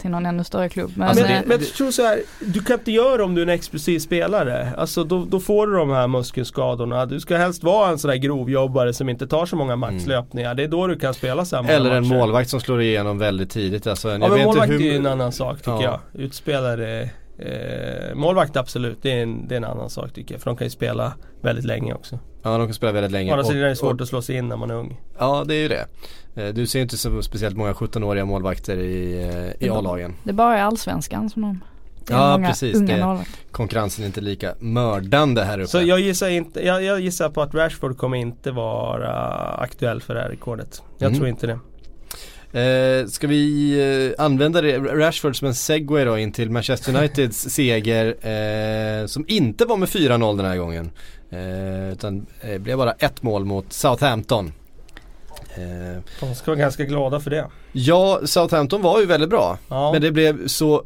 [0.01, 0.91] till någon ännu större klubb.
[0.95, 3.35] Men, Alltså, men, det- eh, men jag tror så här, du kan inte göra om
[3.35, 4.69] du är en explosiv spelare.
[4.77, 7.05] Alltså då, då får du de här muskelskadorna.
[7.05, 10.55] Du ska helst vara en sån där grovjobbare som inte tar så många maxlöpningar.
[10.55, 12.17] Det är då du kan spela många Eller en matcher.
[12.19, 13.87] målvakt som slår igenom väldigt tidigt.
[13.87, 15.99] Alltså, Ja målvakt hur- är ju en annan sak tycker Ja.
[16.13, 16.21] jag.
[16.21, 20.41] Utspelare Eh, målvakt absolut, det är, en, det är en annan sak tycker jag.
[20.41, 22.19] För de kan ju spela väldigt länge också.
[22.43, 23.31] Ja de kan spela väldigt länge.
[23.31, 25.01] Å andra sidan är det Och- svårt att slå sig in när man är ung.
[25.19, 25.85] Ja det är ju det.
[26.35, 29.23] Eh, Du ser inte så speciellt många 17-åriga målvakter i,
[29.59, 30.13] eh, i A-lagen.
[30.23, 31.59] det är bara i allsvenskan som de
[32.09, 33.25] Ja, precis, det-.
[33.51, 35.67] Konkurrensen är inte lika mördande här uppe.
[35.67, 39.13] Så jag gissar, inte, jag, jag gissar på att Rashford kommer inte vara
[39.57, 40.83] aktuell för det här rekordet.
[40.97, 41.17] Jag Mm.
[41.19, 41.59] tror inte det.
[42.61, 43.71] Eh, ska vi
[44.17, 49.25] eh, använda det, Rashford som en segway då in till Manchester Uniteds seger eh, som
[49.27, 50.91] inte var med 4-0 den här gången.
[51.29, 54.53] Eh, utan eh, blev bara ett mål mot Southampton.
[55.55, 57.47] Eh, De ska vara ganska glada för det.
[57.71, 59.57] ja, Southampton var ju väldigt bra.
[59.69, 59.91] Ja.
[59.91, 60.83] Men det blev så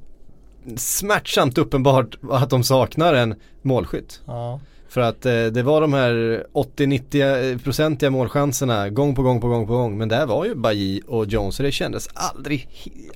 [0.77, 4.21] smärtsamt uppenbart att de saknar en målskytt.
[4.25, 4.59] ja.
[4.89, 9.73] För att eh, det var de här 80-90-procentiga målchanserna gång på gång på gång på
[9.73, 9.97] gång.
[9.97, 12.67] Men där var ju Bailly och Jones så det kändes aldrig,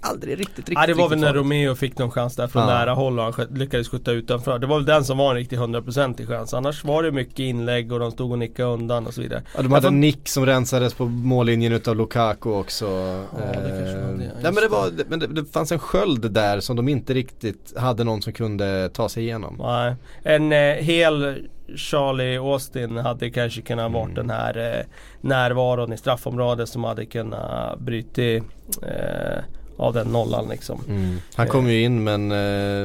[0.02, 1.34] aldrig riktigt, riktigt Ja, det var väl när.
[1.34, 2.68] Romeo fick någon chans där från Ja.
[2.68, 4.60] nära håll och han lyckades skjuta utanför.
[4.60, 6.54] Det var väl den som var en riktig 100% chans.
[6.54, 9.44] Annars var det mycket inlägg och de stod och nickade undan och så vidare.
[9.56, 12.86] Ja, de hade en nick som rensades på mållinjen utav Lukaku också.
[12.86, 14.24] Ja, det kanske var det.
[14.24, 15.04] Eh, Just Nej men det, var, det.
[15.08, 18.90] men det, det fanns en sköld där som de inte riktigt hade någon som kunde
[18.94, 19.56] ta sig igenom.
[19.60, 19.96] Nej.
[20.24, 24.28] En eh, hel Charlie Austin hade kanske kunnat varit Mm.
[24.28, 24.86] den här eh,
[25.22, 29.44] närvaron i straffområdet som hade kunnat bryta eh,
[29.78, 30.82] av den nollan liksom.
[30.88, 31.18] Mm.
[31.36, 32.32] Han kom ju in men...
[32.32, 32.38] Eh,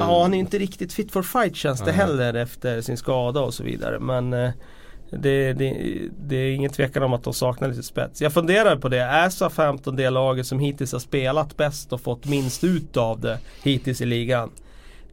[0.07, 1.95] Ja han är inte riktigt fit for fight känns det Nej.
[1.95, 3.99] heller efter sin skada och så vidare.
[3.99, 4.49] Men eh,
[5.11, 5.73] det, det,
[6.27, 8.21] det är ingen tvekan om att de saknar lite spets.
[8.21, 8.99] Jag funderar på det.
[8.99, 13.39] Är Southampton det laget som hittills har spelat bäst och fått minst ut av det
[13.63, 14.49] hittills i ligan?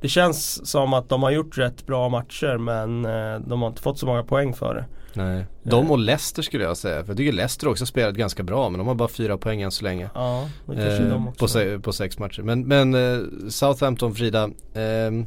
[0.07, 3.83] Det känns som att de har gjort rätt bra matcher men eh, de har inte
[3.83, 4.85] fått så många poäng för det.
[5.23, 5.45] Nej.
[5.63, 7.03] De och Leicester skulle jag säga.
[7.05, 9.63] För jag tycker Leicester också har spelat ganska bra men de har bara fyra poäng
[9.63, 10.11] än så länge.
[10.15, 11.39] Ja, det kanske Eh, de också.
[11.39, 12.43] på, se, på sex matcher.
[12.43, 15.27] Men, men eh, Southampton Frida, ehm,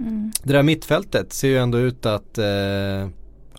[0.00, 0.32] Mm.
[0.42, 3.08] det där mittfältet ser ju ändå ut att eh,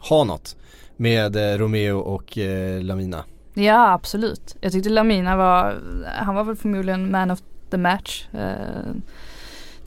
[0.10, 0.56] ha något.
[0.98, 3.24] Med eh, Romeo och eh, Lamina.
[3.54, 4.56] Ja absolut.
[4.62, 5.76] Jag tyckte Lamina var,
[6.20, 7.40] han var väl förmodligen man of
[7.72, 8.26] the match.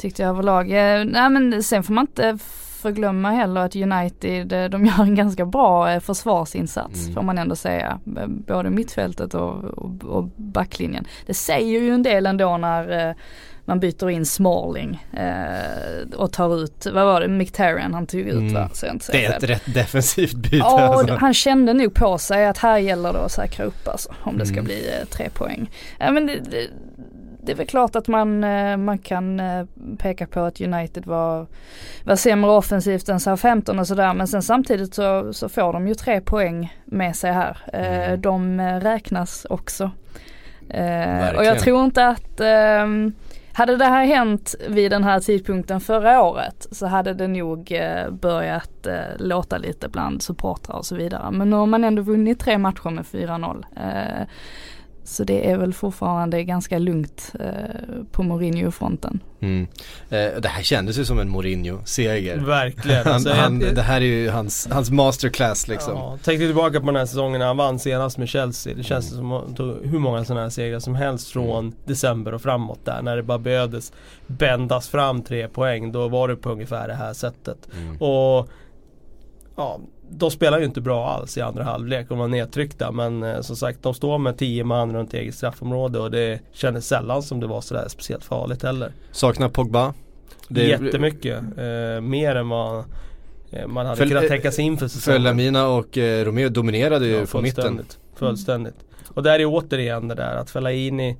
[0.04, 0.70] Eh, tyckte jag överlag.
[0.70, 2.38] Eh, nej men sen får man inte
[2.82, 7.14] förglömma heller att United, eh, de gör en ganska bra eh, försvarsinsats Mm.
[7.14, 7.98] får man ändå säga.
[8.16, 11.04] Eh, Både mittfältet och, och, och backlinjen.
[11.26, 13.14] Det säger ju en del ändå när eh,
[13.66, 18.34] man byter in Smalling eh, och tar ut, vad var det, Mkhitaryan han tog ut
[18.34, 18.54] Mm.
[18.54, 18.68] va?
[18.72, 21.14] Så inte Det är ett rätt defensivt byte Ja, alltså.
[21.14, 24.46] han kände nog på sig att här gäller det att säkra upp alltså, om det
[24.46, 24.64] ska Mm.
[24.64, 25.70] bli eh, tre poäng.
[25.98, 26.66] Ja, men det, det,
[27.46, 29.64] det är väl klart att man, eh, man kan eh,
[29.98, 31.46] peka på att United var,
[32.04, 35.94] var sämre offensivt än Southampton och sådär men sen samtidigt så, så får de ju
[35.94, 37.58] tre poäng med sig här.
[37.72, 38.20] Mm.
[38.20, 39.90] De räknas också.
[40.68, 41.36] Verkligen.
[41.36, 43.12] Och jag tror inte att ehm,
[43.52, 47.80] hade det här hänt vid den här tidpunkten förra året så hade det nog
[48.10, 48.86] börjat
[49.18, 51.30] låta lite bland supportrar och så vidare.
[51.30, 53.64] Men nu har man ändå vunnit tre matcher med 4-0.
[55.04, 59.20] Så det är väl fortfarande ganska lugnt eh, på Mourinho-fronten.
[59.40, 59.66] Mm.
[60.10, 62.36] Eh, det här kändes ju som en Mourinho-seger.
[62.36, 63.04] Verkligen.
[63.04, 65.96] han, alltså, han, det här är ju hans, hans masterclass liksom.
[65.96, 68.74] Ja, tänk tillbaka på den här säsongen när han vann senast med Chelsea.
[68.74, 69.18] Det känns mm.
[69.18, 71.74] som att tog hur många sådana här segrar som helst från mm.
[71.84, 73.02] december och framåt där.
[73.02, 73.92] När det bara behövdes
[74.26, 75.92] bändas fram tre poäng.
[75.92, 77.68] Då var det på ungefär det här sättet.
[77.78, 77.96] Mm.
[77.96, 78.48] Och
[79.56, 83.40] ja, de spelar ju inte bra alls i andra halvlek och var nedtryckta men eh,
[83.40, 87.40] som sagt de står med 10 man runt eget straffområde och det kändes sällan som
[87.40, 88.92] det var sådär speciellt farligt heller.
[89.12, 89.94] Saknar Pogba?
[90.48, 90.66] Det...
[90.66, 92.84] Jättemycket, eh, mer än vad
[93.50, 95.22] eh, man hade Föl kunnat tänka sig inför säsongen.
[95.22, 97.84] Felamina och eh, Romeo dominerade ju ja, på mitten.
[98.16, 98.76] Fullständigt.
[99.08, 101.16] Och där är återigen det där att Fellaini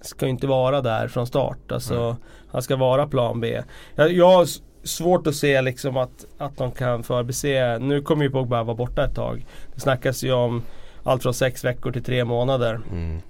[0.00, 1.72] ska inte vara där från start.
[1.72, 2.16] Alltså, mm.
[2.50, 3.62] Han ska vara plan B.
[3.94, 4.48] Jag, jag
[4.88, 7.78] svårt att se liksom att, att de kan förbise.
[7.78, 9.46] Nu kommer ju Pogba vara borta ett tag.
[9.74, 10.62] Det snackas ju om
[11.02, 12.80] allt från sex veckor till tre månader.
[12.90, 13.20] Mm.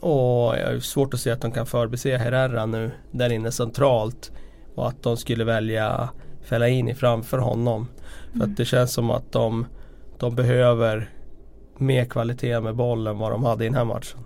[0.00, 4.32] Och jag har svårt att se att de kan förbise Herrera nu där inne centralt.
[4.74, 6.08] Och att de skulle välja
[6.42, 7.88] Fellaini framför honom.
[8.32, 8.54] För att mm.
[8.54, 9.66] det känns som att de,
[10.18, 11.10] de behöver
[11.78, 14.18] mer kvalitet med bollen vad de hade i den här matchen.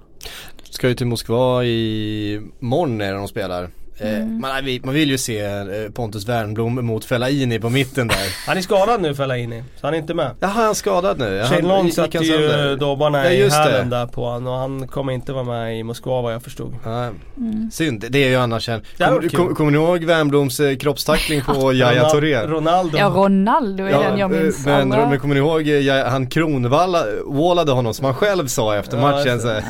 [0.70, 3.70] Ska ju till Moskva i morgon när de spelar.
[4.00, 4.40] Eh, mm.
[4.40, 4.50] Man,
[4.84, 8.16] man, vill ju se eh, Pontus Wernblom mot Fellaini på mitten där.
[8.46, 10.30] Han är skadad nu Fellaini, så han är inte med.
[10.40, 11.44] Jaha, han är skadad nu?
[11.48, 15.32] Shane Long satte ju dobbarna ja, i hälen där på honom och han kommer inte
[15.32, 16.74] vara med i Moskva vad jag förstod.
[16.84, 17.10] Ja.
[17.36, 17.70] Mm.
[17.72, 18.80] Synd, det är ju annars en...
[18.98, 22.46] Kommer kom, kom ni ihåg Wernbloms eh, kroppstackling på Yahya Touré?
[22.46, 22.98] Ronaldo.
[22.98, 24.66] Ja, Ronaldo är ja, den jag minns.
[24.66, 29.02] Men, men kommer ni ihåg, ja, han kronvallade honom som han själv sa efter ja,
[29.02, 29.40] matchen.
[29.40, 29.48] Så,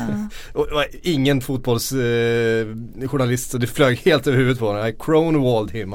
[0.53, 4.87] och, och, ingen fotbollsjournalist, eh, så det flög helt helt över huvudet på honom.
[4.87, 5.93] I cronewalled him.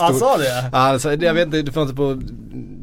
[0.00, 0.70] Han, sa det?
[0.72, 2.22] Alltså, jag vet inte, det fanns på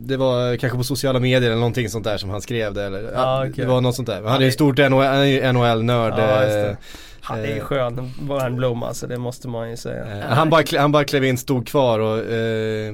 [0.05, 3.11] det var kanske på sociala medier eller någonting sånt där som han skrev det eller,
[3.15, 3.63] ah, okay.
[3.63, 4.15] det var något sånt där.
[4.15, 6.13] Han, han är ju stort NHL-nörd.
[6.17, 6.75] Ja,
[7.21, 10.17] han är ju eh, skön, Wernbloom alltså, det måste man ju säga.
[10.17, 12.93] Eh, han, bara, han bara klev in, stod kvar och eh,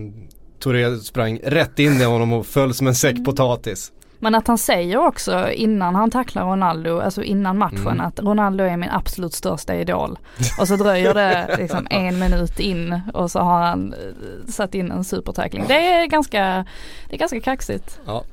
[0.59, 3.23] Touré sprang rätt in i honom och föll som en säck mm.
[3.23, 3.91] potatis.
[4.19, 8.01] Men att han säger också innan han tacklar Ronaldo, alltså innan matchen mm.
[8.01, 10.19] att Ronaldo är min absolut största idol.
[10.59, 14.91] Och så dröjer det liksom en minut in och så har han eh, satt in
[14.91, 15.65] en supertackling.
[15.67, 16.65] Det är ganska,
[17.09, 17.99] det är ganska kaxigt.
[18.05, 18.23] Ja.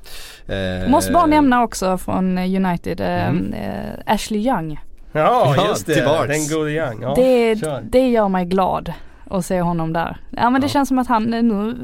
[0.54, 3.52] Eh, Måste bara nämna också från United, eh, mm.
[3.52, 4.80] eh, Ashley Young.
[5.12, 6.28] Ja just det, tillbaks.
[6.28, 7.02] den gode Young.
[7.02, 8.92] Ja, det, det gör mig glad
[9.28, 10.20] och se honom där.
[10.30, 11.76] Ja men det känns som att han nu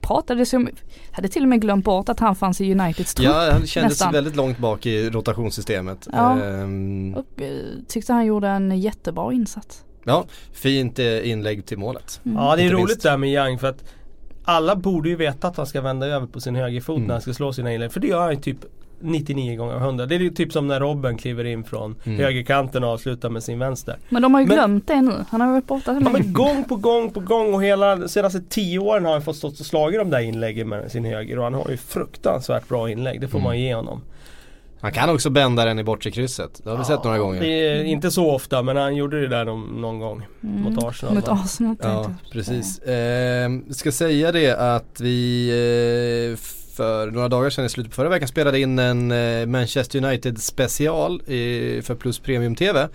[0.00, 0.68] pratade som,
[1.12, 3.26] hade till och med glömt bort att han fanns i Uniteds trupp.
[3.26, 4.12] Ja han kändes nästan.
[4.12, 6.08] väldigt långt bak i rotationssystemet.
[6.12, 7.46] Ja, um, och uh,
[7.88, 9.84] tyckte han gjorde en jättebra insats.
[10.04, 12.20] Ja, fint uh, inlägg till målet.
[12.24, 12.38] Mm.
[12.38, 13.02] Ja det är Inte roligt minst.
[13.02, 13.84] där med Young för att
[14.44, 17.06] alla borde ju veta att han ska vända över på sin högerfot mm.
[17.06, 17.92] när han ska slå sina inlägg.
[17.92, 18.58] För det gör han ju typ
[19.02, 20.06] 99 gånger 100.
[20.06, 22.18] Det är ju typ som när Robben kliver in från mm.
[22.18, 23.98] högerkanten och avslutar med sin vänster.
[24.08, 25.24] Men de har ju men, glömt det nu.
[25.28, 26.06] Han har varit borta så länge.
[26.06, 29.22] Ja, men gång på gång på gång och hela de senaste 10 åren har han
[29.22, 32.68] fått stått och slagit de där inläggen med sin höger och han har ju fruktansvärt
[32.68, 33.20] bra inlägg.
[33.20, 33.44] Det får mm.
[33.44, 34.02] man ge honom.
[34.82, 36.60] Han kan också bända den i bortre krysset.
[36.64, 37.40] Det har vi ja, sett några gånger.
[37.40, 40.62] Det är inte så ofta men han gjorde det där någon, någon gång mm.
[40.62, 41.14] mot Arsenal.
[41.14, 42.78] Mot Arsenal Ja precis.
[42.78, 45.48] Eh, ska säga det att vi
[46.32, 50.04] eh, för några dagar sedan i slutet på förra veckan spelade in en eh, Manchester
[50.04, 51.22] United special
[51.82, 52.80] för Plus Premium TV.
[52.80, 52.88] Eh,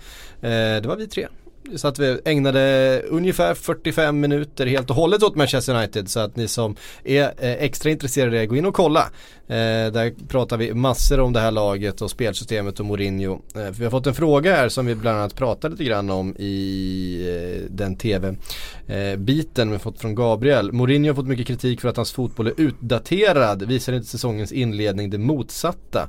[0.82, 1.28] det var vi tre
[1.76, 6.10] så att vi ägnade ungefär 45 minuter helt och hållet åt Manchester United.
[6.10, 9.00] Så att ni som är eh, extra intresserade, gå in och kolla.
[9.48, 13.40] Eh, där pratar vi massor om det här laget och spelsystemet och Mourinho.
[13.54, 16.36] Eh, vi har fått en fråga här som vi bland annat pratade lite grann om
[16.36, 20.72] i den tv-biten vi har fått från Gabriel.
[20.72, 23.62] Mourinho har fått mycket kritik för att hans fotboll är utdaterad.
[23.62, 26.08] Visar inte säsongens inledning det motsatta.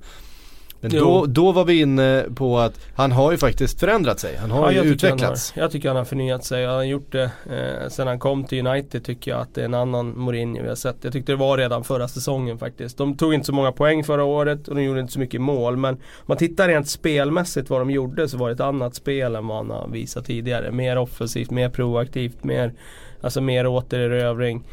[0.82, 4.36] Men då, då var vi inne på att han har ju faktiskt förändrat sig.
[4.36, 5.52] Han har ja, ju utvecklats.
[5.52, 6.66] Har, jag tycker han har förnyat sig.
[6.66, 9.66] Han har gjort det eh, sen han kom till United tycker jag att det är
[9.66, 10.96] en annan Mourinho vi har sett.
[11.02, 12.98] Jag tyckte det var redan förra säsongen faktiskt.
[12.98, 15.78] De tog inte så många poäng förra året och de gjorde inte så mycket mål.
[15.78, 19.36] Men om man tittar rent spelmässigt vad de gjorde så var det ett annat spel
[19.36, 20.72] än vad han har visat tidigare.
[20.72, 22.74] Mer offensivt, mer proaktivt, mer,
[23.22, 24.64] alltså mer återerövring.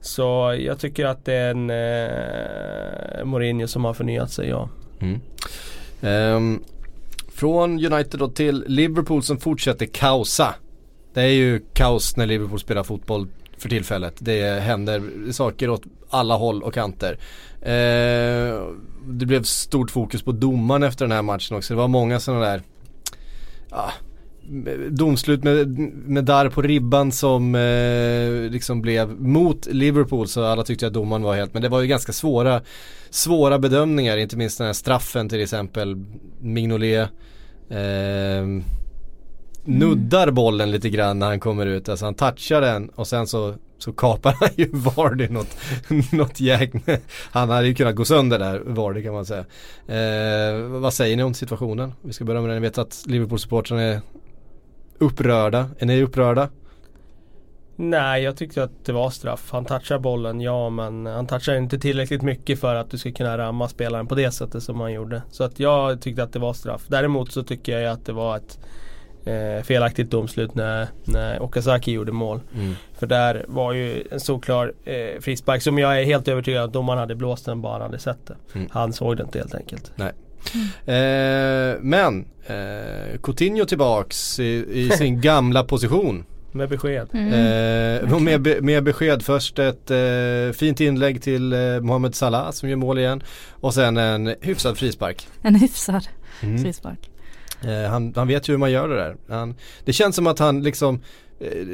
[0.00, 4.68] Så jag tycker att det är en eh, Mourinho som har förnyat sig, ja.
[5.00, 5.20] Mm.
[6.00, 6.64] Um,
[7.28, 10.54] Från United då till Liverpool som fortsätter kaosa.
[11.14, 13.28] Det är ju kaos när Liverpool spelar fotboll
[13.58, 14.14] för tillfället.
[14.18, 17.18] Det händer saker åt alla håll och kanter.
[17.60, 18.68] Eh,
[19.06, 21.74] det blev stort fokus på domaren efter den här matchen också.
[21.74, 22.62] Det var många sådana där
[23.70, 23.90] ah,
[24.88, 25.78] domslut med,
[26.08, 31.22] med där på ribban som eh, liksom blev mot Liverpool så alla tyckte att domaren
[31.22, 32.60] var helt men det var ju ganska svåra
[33.10, 36.04] svåra bedömningar inte minst den här straffen till exempel
[36.40, 37.08] Mignolet
[37.70, 38.46] eh,
[39.66, 41.88] nuddar bollen lite grann när han kommer ut.
[41.88, 45.56] Alltså han touchar den och sen så, så kapar han ju Vardy något,
[46.12, 46.80] något jäkn.
[47.30, 49.44] Han hade ju kunnat gå sönder där, Vardy kan man säga.
[49.86, 51.92] Eh, vad säger ni om situationen?
[52.02, 52.62] Vi ska börja med den.
[52.62, 54.00] Ni vet att Liverpool-supportrarna är
[54.98, 55.70] upprörda.
[55.78, 56.48] Är ni upprörda?
[57.76, 59.48] Nej, jag tyckte att det var straff.
[59.52, 63.38] Han touchar bollen, ja men han touchar inte tillräckligt mycket för att du ska kunna
[63.38, 65.22] ramma spelaren på det sättet som han gjorde.
[65.30, 66.82] Så att jag tyckte att det var straff.
[66.88, 68.58] Däremot så tycker jag att det var ett
[69.26, 72.40] eh, felaktigt domslut när, när Okazaki gjorde mål.
[72.54, 72.74] Mm.
[72.92, 76.72] För där var ju en såklar eh, frispark som jag är helt övertygad om att
[76.72, 78.36] domaren hade blåst den bara han hade sett det.
[78.54, 78.68] Mm.
[78.70, 79.92] Han såg det inte helt enkelt.
[79.96, 80.12] Nej.
[80.54, 80.66] Mm.
[80.86, 86.24] Eh, men eh, Coutinho tillbaks i, i sin gamla position.
[86.52, 87.08] Med besked.
[87.12, 87.32] Mm.
[87.32, 89.22] Eh, med, med besked.
[89.22, 93.22] Först ett eh, fint inlägg till eh, Mohamed Salah som gör mål igen.
[93.50, 95.28] Och sen en hyfsad frispark.
[95.42, 96.08] En hyfsad
[96.42, 96.58] mm.
[96.62, 97.10] frispark.
[97.64, 99.16] Eh, han, han, vet ju hur man gör det där.
[99.28, 99.54] Han,
[99.84, 101.00] det känns som att han liksom
[101.40, 101.66] eh,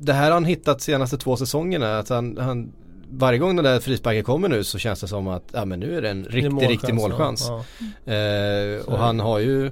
[0.00, 1.98] Det här har han hittat senaste två säsongerna.
[1.98, 2.72] Att han, han
[3.10, 5.96] varje gång den där frisparken kommer nu så känns det som att ja, men nu
[5.96, 7.48] är det en riktig, målchans, riktig målchans.
[7.48, 8.12] Ja.
[8.12, 9.70] Eh, och han har ju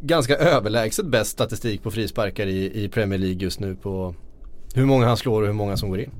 [0.00, 4.14] ganska överlägset bäst statistik på frisparkar i, i Premier League just nu på
[4.74, 6.10] hur många han slår och hur många som går in.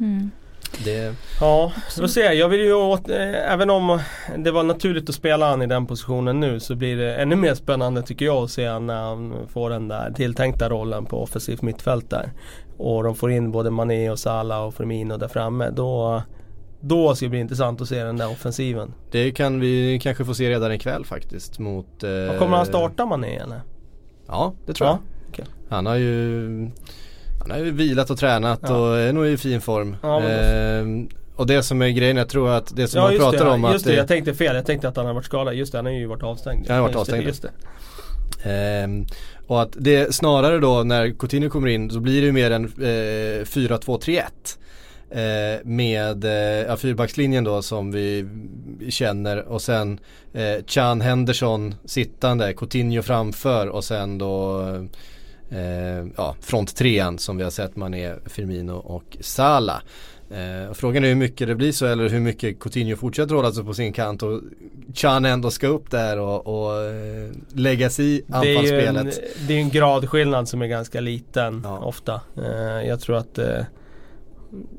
[0.00, 0.30] Mm.
[0.84, 1.14] Det...
[1.40, 2.20] Ja, så se.
[2.20, 4.00] Jag vill ju åt, eh, även om
[4.38, 7.54] det var naturligt att spela han i den positionen nu så blir det ännu mer
[7.54, 12.10] spännande tycker jag att se när han får den där tilltänkta rollen på offensivt mittfält
[12.10, 12.32] där.
[12.80, 15.70] Och de får in både Mané och Salah och Firmino där framme.
[15.70, 16.22] Då,
[16.80, 18.94] då ska det bli intressant att se den där offensiven.
[19.10, 22.02] Det kan vi kanske få se redan ikväll faktiskt mot...
[22.02, 22.38] Eh...
[22.38, 23.60] kommer han starta Mané eller?
[24.26, 24.98] Ja, det tror ja.
[25.24, 25.30] jag.
[25.30, 25.44] Okay.
[25.68, 26.70] Han har ju
[27.40, 28.76] han har ju vilat och tränat ja.
[28.76, 29.96] och är nog i fin form.
[30.02, 30.84] Ja, eh,
[31.36, 33.62] och det som är grejen, jag tror att det som ja, man pratar det, om
[33.62, 34.56] just att det, jag tänkte fel.
[34.56, 35.54] Jag tänkte att han har varit skadad.
[35.54, 36.68] Just det, han har ju varit avstängd.
[36.68, 37.26] Han har varit avstängd.
[37.26, 37.50] Just det.
[38.50, 38.88] Eh,
[39.50, 42.64] och att det snarare då när Coutinho kommer in så blir det ju mer en
[42.64, 44.22] eh, 4-2-3-1.
[45.10, 48.28] Eh, med eh, ja, fyrbackslinjen då som vi
[48.88, 50.00] känner och sen
[50.32, 54.60] eh, Chan Henderson sittande, Coutinho framför och sen då
[55.50, 59.82] eh, ja, fronttrean som vi har sett man är Firmino och Sala.
[60.30, 63.64] Eh, frågan är hur mycket det blir så eller hur mycket Coutinho fortsätter hålla sig
[63.64, 64.40] på sin kant och
[64.94, 69.04] Chan ändå ska upp där och, och eh, lägga sig i anfallsspelet.
[69.04, 71.78] Det är, en, det är en gradskillnad som är ganska liten ja.
[71.78, 72.20] ofta.
[72.36, 73.60] Eh, jag tror att eh,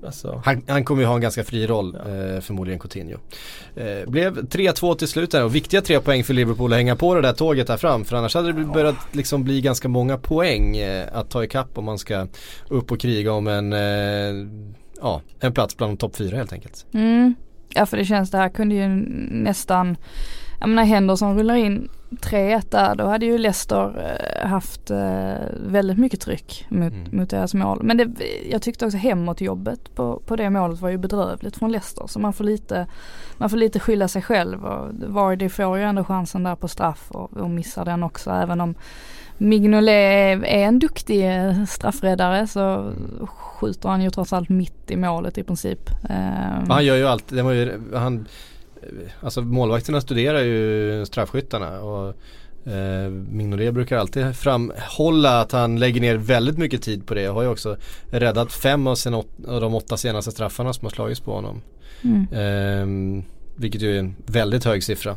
[0.05, 0.41] Alltså.
[0.45, 2.11] Han, han, kommer ju ha en ganska fri roll ja.
[2.11, 3.17] eh, förmodligen Coutinho.
[3.75, 7.15] Eh, blev 3-2 till slut där och viktiga tre poäng för Liverpool att hänga på
[7.15, 8.73] det där tåget här fram för annars hade det ja.
[8.73, 12.27] börjat liksom bli ganska många poäng eh, att ta ikapp om man ska
[12.67, 14.47] upp och kriga om en, eh,
[15.01, 16.85] ja, en plats bland de topp fyra helt enkelt.
[16.93, 17.35] Mm.
[17.73, 18.87] Ja för det känns det här kunde ju
[19.31, 19.97] nästan
[20.61, 25.33] jag menar händer som rullar in 3-1 där, då hade ju Leicester eh, haft eh,
[25.67, 27.07] väldigt mycket tryck mot, mm.
[27.11, 27.83] mot deras mål.
[27.83, 28.09] Men det,
[28.51, 32.07] jag tyckte också hemåtjobbet på, på det målet var ju bedrövligt från Leicester.
[32.07, 32.87] Så man får lite,
[33.37, 37.11] man får lite skylla sig själv och Vardy får ju ändå chansen där på straff
[37.11, 38.75] och, och missar den också även om
[39.37, 42.93] Mignolet är en duktig eh, straffräddare så
[43.62, 45.89] skjuter han ju trots allt mitt i målet i princip.
[46.69, 48.28] Han gör ju allt, det var ju, han
[49.21, 52.08] alltså målvakterna studerar ju straffskyttarna och
[52.71, 57.21] eh, Mignolet brukar alltid framhålla att han lägger ner väldigt mycket tid på det.
[57.21, 57.78] Jag har ju också
[58.12, 59.26] räddat fem av, sen, av
[59.62, 61.62] de åtta senaste straffarna som har slagits på honom.
[62.04, 62.28] Mm.
[62.32, 63.24] Eh,
[63.56, 65.12] vilket ju är en väldigt hög siffra.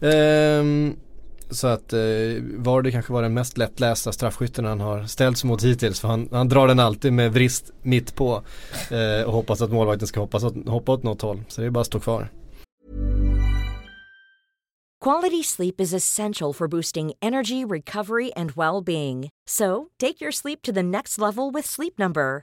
[0.00, 0.64] Eh,
[1.50, 1.98] så att eh,
[2.56, 6.00] Vardy kanske var den mest lättlästa straffskytten han har ställts mot hittills.
[6.00, 8.42] För han, han drar den alltid med vrist mitt på.
[8.90, 11.42] Eh, och hoppas att målvakten ska hoppas att, hoppa åt något håll.
[11.48, 12.28] Så det är bara att stå kvar.
[15.04, 19.28] Quality sleep is essential for boosting energy, recovery and well-being.
[19.48, 22.42] So take your sleep to the next level with Sleep Number.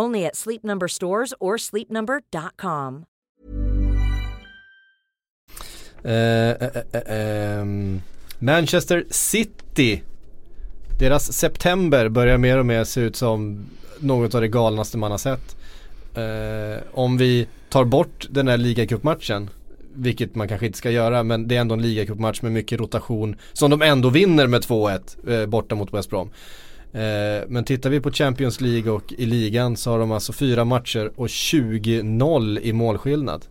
[0.00, 3.04] Only at Sleep Number stores or sleepnumber.com.
[6.04, 7.68] Uh, eh, uh, eh, uh, eh, um.
[7.68, 8.02] Ehm,
[8.38, 10.02] Manchester City.
[10.98, 13.66] Deras september börjar mer och mer se ut som
[13.98, 15.56] något av det galnaste man har sett.
[16.92, 19.50] Om vi tar bort den här ligacupmatchen
[19.94, 23.36] vilket man kanske inte ska göra men det är ändå en ligacupmatch med mycket rotation
[23.52, 26.30] som de ändå vinner med 2-1 eh, borta mot West Brom.
[26.92, 30.64] Eh, men tittar vi på Champions League och i ligan så har de alltså fyra
[30.64, 33.46] matcher och 20-0 i målskillnad.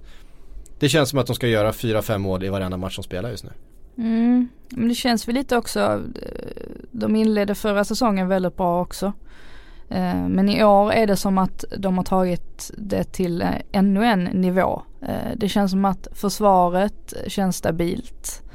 [0.80, 3.44] Det känns som att de ska göra 4-5 mål i varenda match de spelar just
[3.44, 3.52] nu.
[3.98, 9.14] Mm, men det känns väl lite också, eh, de inledde förra säsongen väldigt bra också.
[9.90, 14.24] Eh, men i år är det som att de har tagit det till ännu en
[14.24, 14.82] nivå.
[15.36, 18.49] Det känns som att försvaret känns stabilt.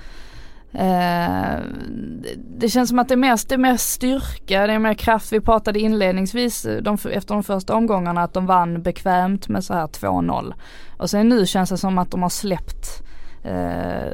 [2.59, 5.33] Det känns som att det är, mer, det är mer styrka, det är mer kraft.
[5.33, 9.87] Vi pratade inledningsvis de, efter de första omgångarna att de vann bekvämt med så här
[9.87, 10.55] 2-0.
[10.99, 13.03] Och sen nu känns det som att de har släppt
[13.45, 14.12] eh,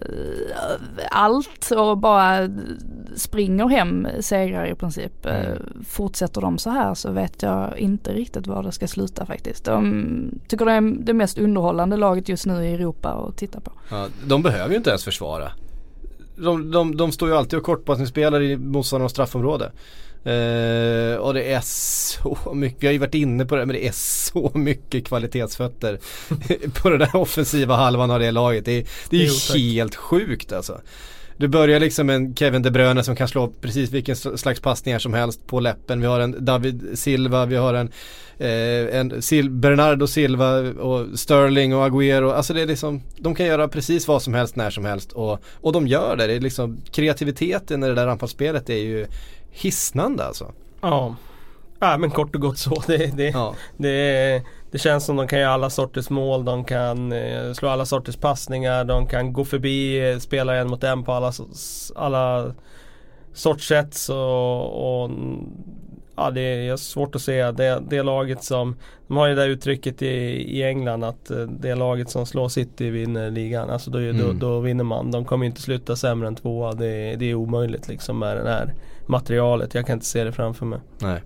[1.11, 2.48] allt och bara
[3.16, 5.26] springer hem segrar i princip.
[5.26, 5.84] Eh, mm.
[5.88, 9.64] Fortsätter de så här så vet jag inte riktigt var det ska sluta faktiskt.
[9.64, 13.72] De tycker det är det mest underhållande laget just nu i Europa att titta på.
[13.90, 15.52] Ja, de behöver ju inte ens försvara.
[16.41, 19.72] De, de, de står ju alltid och kortpassningsspelar i motståndarnas straffområde.
[20.26, 23.86] Uh, och det är så mycket, jag har ju varit inne på det men det
[23.86, 25.99] är så mycket kvalitetsfötter
[26.82, 28.64] på den där offensiva halvan av det laget.
[28.64, 30.80] Det, det är ju helt sjukt alltså.
[31.41, 34.99] Du börjar liksom med en Kevin De Bruyne som kan slå precis vilken slags passningar
[34.99, 36.01] som helst på läppen.
[36.01, 37.91] Vi har en David Silva, vi har en,
[38.38, 42.32] eh, en Sil Bernardo Silva och Sterling och Agüero.
[42.32, 45.38] Alltså det är liksom, de kan göra precis vad som helst när som helst och,
[45.61, 46.26] och de gör det.
[46.26, 49.07] Det är liksom kreativiteten i det där anfallsspelet är ju
[49.51, 50.53] hisnande alltså.
[50.80, 51.16] Ja.
[51.78, 52.82] Ja men kort och gott så.
[52.86, 53.55] Det, det, ja.
[53.76, 56.44] det, det känns som de kan göra alla sorters mål.
[56.44, 58.84] De kan eh, slå alla sorters passningar.
[58.84, 61.32] De kan gå förbi eh, spelare en mot en på alla,
[61.94, 62.54] alla
[63.32, 63.94] sorts sätt.
[63.94, 64.18] Så,
[64.58, 65.10] och,
[66.16, 67.50] ja, det är svårt att se.
[67.50, 70.06] Det, det laget som, de har ju det där uttrycket i,
[70.58, 73.70] i England att eh, det laget som slår City vinner ligan.
[73.70, 74.18] Alltså då, mm.
[74.18, 75.10] då, då, vinner man.
[75.10, 76.72] De kommer inte sluta sämre än tvåa.
[76.72, 78.74] Det, det är omöjligt liksom med den här
[79.06, 79.74] materialet.
[79.74, 80.78] Jag kan inte se det framför mig.
[80.98, 81.22] Nej.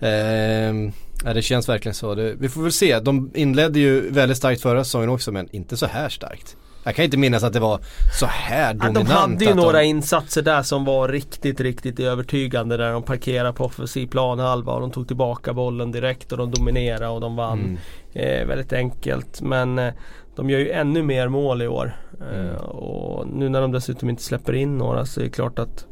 [0.00, 0.92] Eh,
[1.32, 2.14] det känns verkligen så.
[2.14, 3.00] Det, vi får väl se.
[3.00, 6.56] De inledde ju väldigt starkt förra säsongen också men inte så här starkt.
[6.84, 7.80] Jag kan inte minnas att det var
[8.20, 9.08] så här dominant.
[9.08, 9.84] Ja, de hade ju några de...
[9.84, 12.76] insatser där som var riktigt, riktigt övertygande.
[12.76, 17.08] Där de parkerade på offensiv planhalva och de tog tillbaka bollen direkt och de dominerade
[17.08, 17.58] och de vann.
[17.58, 17.78] Mm.
[18.12, 19.40] Eh, väldigt enkelt.
[19.40, 19.94] Men eh,
[20.36, 21.96] de gör ju ännu mer mål i år.
[22.20, 22.56] Eh, mm.
[22.56, 25.86] och nu när de dessutom inte släpper in några så är det klart att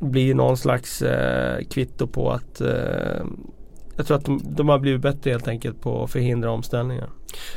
[0.00, 3.24] blir någon slags eh, kvitto på att eh,
[3.96, 7.08] jag tror att de, de, har blivit bättre helt enkelt på att förhindra omställningar.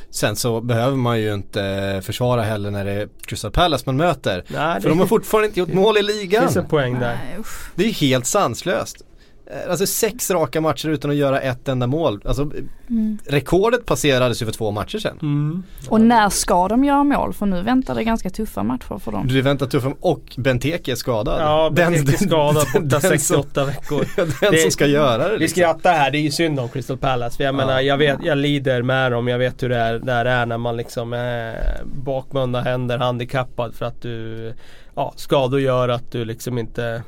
[0.10, 4.44] Sen så behöver man ju inte försvara heller när det är Crystal Palace man möter.
[4.48, 6.42] Nej, för de har fortfarande inte gjort mål i ligan.
[6.42, 7.20] Det finns en poäng där.
[7.34, 7.44] Nej,
[7.76, 9.02] det är helt sanslöst.
[9.46, 12.22] Eh, alltså sex raka matcher utan att göra ett enda mål.
[12.26, 12.52] Alltså,
[12.90, 13.18] mm.
[13.26, 15.20] Rekordet passerades ju för två matcher sedan.
[15.22, 15.64] Mm.
[15.90, 17.34] Och när ska de göra mål?
[17.34, 19.28] För nu väntar det ganska tuffa matcher för dem.
[19.28, 21.42] Det väntar tuffa och Benteke är skadad.
[21.42, 24.06] Ja, Benteke är skadad borta 68 veckor.
[24.16, 25.38] den det, som ska göra det.
[25.38, 25.40] Liksom.
[25.40, 27.38] Vi skrattar här, det är ju synd om Crystal Palace.
[27.38, 27.58] För jag ja.
[27.58, 29.28] menar, jag, vet, jag lider med dem.
[29.28, 33.86] Jag vet hur det är, det är när man liksom är bakbundna händer, handikappad för
[33.86, 34.54] att du
[34.96, 37.04] ja, skador gör att du liksom inte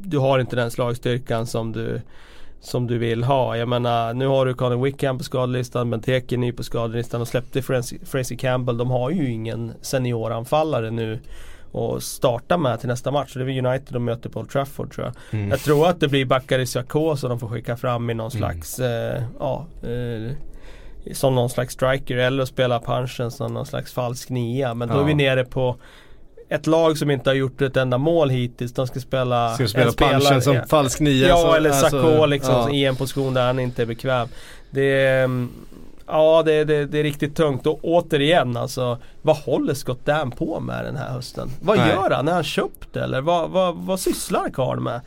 [0.00, 2.00] du har inte den slagstyrkan som du
[2.60, 3.56] som du vill ha.
[3.56, 7.20] Jag menar nu har du Conor Wickham på skadelistan, men Teke är ny på skadelistan
[7.20, 8.76] och släppte Fraser Campbell.
[8.76, 11.20] De har ju ingen senioranfallare nu
[11.72, 13.34] och starta med till nästa match.
[13.34, 15.40] Det är United de möter på Old Trafford tror jag.
[15.40, 15.50] Mm.
[15.50, 18.40] Jag tror att det blir Bakary Sakho som de får skicka fram i någon mm.
[18.40, 20.32] slags eh, ja, eh,
[21.12, 24.74] som någon slags striker eller spela punchen som någon slags falsk nia.
[24.74, 25.00] Men då ja.
[25.00, 25.76] är vi nere på
[26.48, 28.72] ett lag som inte har gjort ett enda mål hittills.
[28.72, 31.28] De ska spela Ska spela punchen som falsk nia?
[31.28, 32.70] Ja så, eller alltså, Sakho liksom ja.
[32.70, 34.28] i en position där han inte är bekväm.
[34.70, 35.50] Det mm,
[36.10, 40.60] Ja det, det, det, är riktigt tungt och återigen alltså Vad håller Scott Dam på
[40.60, 41.50] med den här hösten?
[41.60, 41.88] Vad Nej.
[41.88, 42.28] gör han?
[42.28, 45.00] Är han köpt eller vad, vad, vad sysslar Karl med?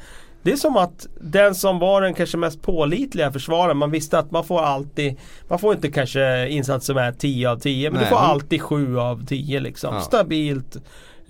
[0.43, 4.31] Det är som att den som var den kanske mest pålitliga försvararen, man visste att
[4.31, 5.17] man får alltid
[5.47, 8.09] Man får inte kanske insats som är 10 av 10 men Nej.
[8.09, 9.95] du får alltid 7 av 10 liksom.
[9.95, 10.01] Ja.
[10.01, 10.77] Stabilt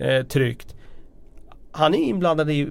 [0.02, 0.74] eh, tryggt.
[1.72, 2.68] Han är inblandad i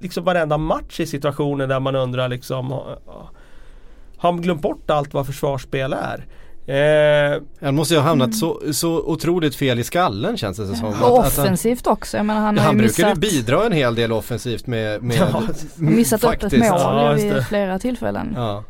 [0.00, 5.26] liksom varenda match i situationer där man undrar liksom Har han glömt bort allt vad
[5.26, 6.26] försvarsspel är?
[6.66, 10.88] Eh, Han måste ju ha hamnat så, så otroligt fel i skallen känns det som.
[10.88, 12.16] Att- Och att han- offensivt också.
[12.16, 14.66] Jag menar han Ja, har han ju brukar ju missat, bidra en hel del offensivt
[14.66, 15.42] med, med Ja,
[15.76, 16.56] missat faktiskt.
[16.56, 18.32] mål Ja, vid flera tillfällen.
[18.36, 18.64] Ja.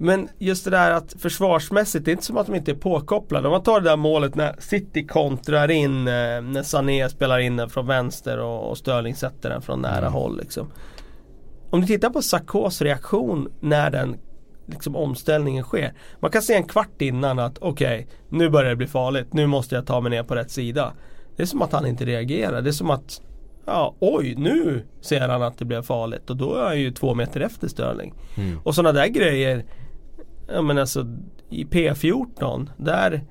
[0.00, 3.48] Men just det där att försvarsmässigt, det är inte som att de inte är påkopplade.
[3.48, 7.56] Om man tar det där målet när City kontrar in, eh, när Sané spelar in
[7.56, 10.12] den från vänster och, och Sterling sätter den från nära Mm.
[10.12, 10.38] håll.
[10.38, 10.72] Liksom.
[11.70, 14.16] Om du tittar på Sarkos reaktion när den
[14.66, 15.92] liksom, omställningen sker.
[16.20, 19.32] Man kan se en kvart innan att okej, nu börjar det bli farligt.
[19.32, 20.92] Nu måste jag ta mig ner på rätt sida.
[21.36, 22.62] Det är som att han inte reagerar.
[22.62, 23.20] Det är som att
[23.70, 27.14] Ja, oj, nu ser han att det blev farligt och då är han ju två
[27.14, 28.14] meter efter Sterling.
[28.36, 28.60] Mm.
[28.64, 29.64] Och sådana där grejer
[30.54, 31.06] Ja men alltså
[31.50, 33.24] i P14 där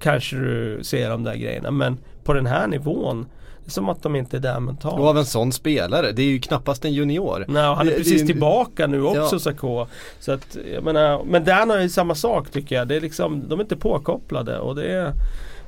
[0.00, 3.26] kanske du ser de där grejerna men på den här nivån
[3.64, 4.98] det är som att de inte är där mentalt.
[5.00, 7.44] Och av en sån spelare, det är ju knappast en junior.
[7.48, 9.38] Nej, han är Det- precis det- tillbaka nu också Ja.
[9.38, 9.86] Sarko.
[10.20, 12.88] Så att, jag menar, men Dan har ju samma sak tycker jag.
[12.88, 15.12] Det är liksom, de är inte påkopplade och det är,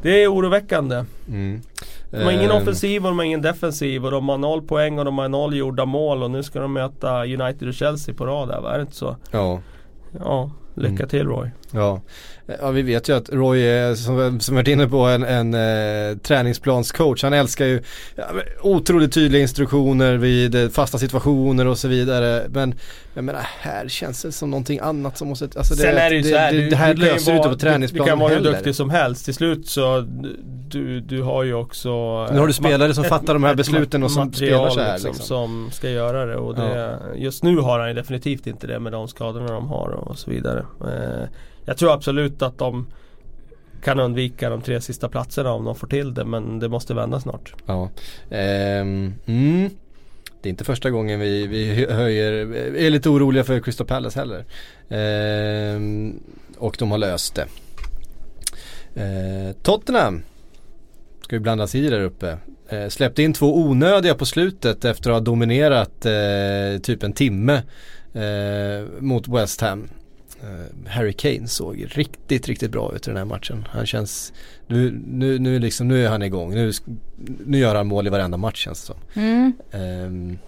[0.02, 1.04] det är oroväckande.
[1.28, 1.60] Mm.
[2.10, 4.98] De har ingen Ehm, offensiv och de har ingen defensiv och de har noll poäng
[4.98, 8.26] och de har noll gjorda mål och nu ska de möta United och Chelsea på
[8.26, 8.72] rad där, va?
[8.72, 9.16] är det inte så?
[9.30, 9.60] Ja.
[10.18, 11.08] Ja, lycka Mm.
[11.08, 11.50] till Roy.
[11.72, 12.00] Ja.
[12.60, 16.16] ja, vi vet ju att Roy är, som, som varit inne på, en, en eh,
[16.18, 17.22] träningsplanscoach.
[17.22, 17.82] Han älskar ju
[18.16, 18.24] ja,
[18.62, 22.42] otroligt tydliga instruktioner vid eh, fasta situationer och så vidare.
[22.48, 22.74] Men
[23.14, 26.16] jag menar, här känns det som någonting annat som måste, alltså det, Sen är det
[26.16, 28.34] ju så här, det, det här du löser du inte på träningsplanen Du kan vara
[28.34, 29.24] hur duktig som helst.
[29.24, 30.06] Till slut så
[30.68, 31.88] du, du har ju också
[32.32, 34.70] Nu har du ett spelare som ma- fattar de här ett besluten och som spelar
[34.70, 35.26] så här, liksom, liksom.
[35.26, 38.92] Som ska göra det och det, just nu har han ju definitivt inte det med
[38.92, 40.66] de skadorna de har och så vidare.
[40.80, 41.28] Eh,
[41.64, 42.86] jag tror absolut att de
[43.82, 47.20] kan undvika de tre sista platserna om de får till det men det måste vända
[47.20, 47.54] snart.
[47.66, 47.90] Ja.
[48.30, 49.70] Ehm, mm.
[50.42, 52.32] Det är inte första gången vi, vi höjer,
[52.76, 54.44] är lite oroliga för Crystal Palace heller.
[54.88, 56.20] Ehm,
[56.58, 57.46] och de har löst det.
[58.94, 60.22] Ehm, Tottenham
[61.22, 62.38] ska ju blandas i där uppe.
[62.68, 67.62] Ehm, släppte in två onödiga på slutet efter att ha dominerat eh, typ en timme
[68.14, 69.88] eh, mot West Ham.
[70.42, 73.64] Eh, Harry Kane såg riktigt, riktigt bra ut i den här matchen.
[73.70, 74.32] Han känns,
[74.66, 76.54] nu, nu, nu, liksom, nu är han igång.
[76.54, 76.72] Nu,
[77.46, 79.22] nu gör han mål i varenda match känns det som.
[79.22, 79.52] Mm,
[80.30, 80.38] vi,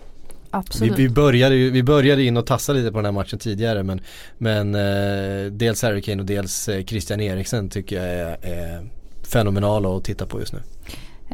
[0.51, 0.99] absolut.
[0.99, 4.01] vi, började, ju- vi började in och tassa lite på den här matchen tidigare men,
[4.39, 8.87] men eh, dels Harry Kane och dels eh, Christian Eriksen tycker jag är, är
[9.23, 10.59] fenomenala att titta på just nu.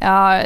[0.01, 0.43] Ja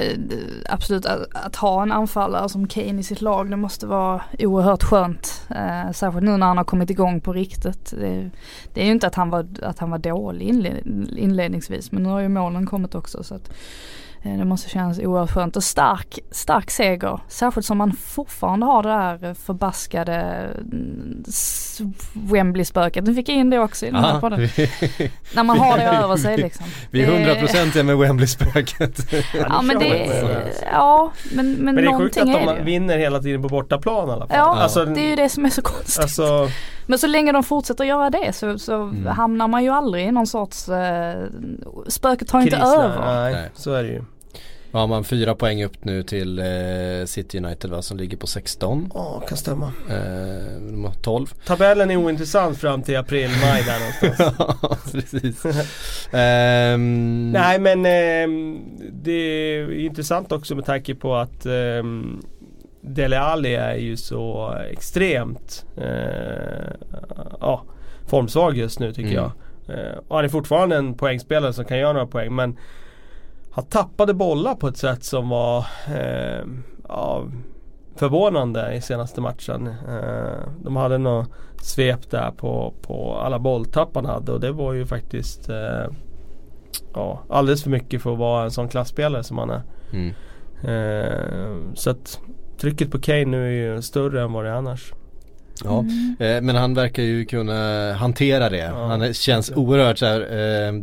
[0.68, 4.82] absolut att, att ha en anfallare som Kane i sitt lag det måste vara oerhört
[4.82, 5.46] skönt.
[5.50, 7.90] Eh, särskilt nu när han har kommit igång på riktigt.
[7.90, 8.30] Det,
[8.74, 10.86] det är ju inte att han var, att han var dålig inled,
[11.16, 13.54] inledningsvis men nu har ju målen kommit också så att eh,
[14.22, 17.20] det måste kännas oerhört skönt och stark, stark seger.
[17.28, 20.14] Särskilt som man fortfarande har det där förbaskade
[20.72, 21.24] mm,
[22.12, 23.04] Wembley-spöket.
[23.04, 24.40] Nu fick jag in det också i den här podden.
[25.34, 26.66] När man har det över sig liksom.
[26.90, 28.98] vi är Det- hundraprocentiga med Wembley-spöket.
[29.34, 30.54] Ja men det, det.
[30.72, 32.64] ja men, men, Men det är sjukt någonting att är de det ju.
[32.64, 34.36] vinner hela tiden på bortaplan i alla fall.
[34.36, 36.02] Ja, Alltså, det är ju det som är så konstigt.
[36.02, 36.48] Alltså,
[36.92, 39.06] Men så länge de fortsätter göra det så, så Mm.
[39.06, 41.24] hamnar man ju aldrig i någon sorts, eh,
[41.88, 42.84] spöket tar inte kris där.
[42.84, 43.14] över.
[43.22, 43.50] Nej, Nej.
[43.54, 44.02] så är det ju.
[44.72, 46.44] Ja, har man fyra poäng upp nu till eh,
[47.06, 48.90] City United va, som ligger på 16.
[48.94, 49.66] Ja, kan stämma.
[49.90, 51.26] Eh, de har 12.
[51.46, 54.34] Tabellen är ointressant fram till april, maj där någonstans.
[54.62, 55.44] Ja, precis.
[56.12, 58.60] Ehm, Nej men ehm,
[58.92, 62.22] det är intressant också med tanke på att um,
[62.84, 66.72] Dele Alli är ju så extremt eh,
[67.40, 67.62] ja,
[68.06, 69.22] formsvag just nu tycker Mm.
[69.22, 69.32] jag.
[69.78, 72.58] Eh, och han är fortfarande en poängspelare som kan göra några poäng men
[73.50, 75.66] han tappade bollar på ett sätt som var
[75.96, 76.44] eh,
[76.88, 77.24] ja,
[77.96, 79.66] förvånande i senaste matchen.
[79.88, 81.28] Eh, de hade något
[81.62, 85.86] svep där på, på alla bolltapp han hade och det var ju faktiskt eh,
[86.94, 89.62] ja, alldeles för mycket för att vara en sån klassspelare som han är.
[89.92, 90.14] Mm.
[90.64, 92.20] Eh, så att
[92.62, 94.92] trycket på Kane nu är ju större än vad det är annars.
[95.64, 96.16] Ja, Mm.
[96.18, 98.56] eh, men han verkar ju kunna hantera det.
[98.56, 98.86] Ja.
[98.86, 100.74] Han känns oerhört så här, eh,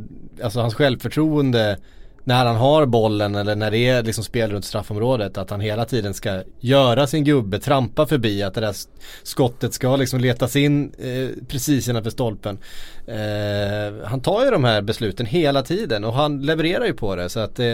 [0.43, 1.77] alltså hans självförtroende
[2.29, 5.85] när han har bollen eller när det är liksom spel runt straffområdet att han hela
[5.85, 8.75] tiden ska göra sin gubbe, trampa förbi att det där
[9.23, 12.57] skottet ska liksom letas in eh, precis innanför stolpen.
[13.07, 17.29] Eh, han tar ju de här besluten hela tiden och han levererar ju på det
[17.29, 17.71] så att det,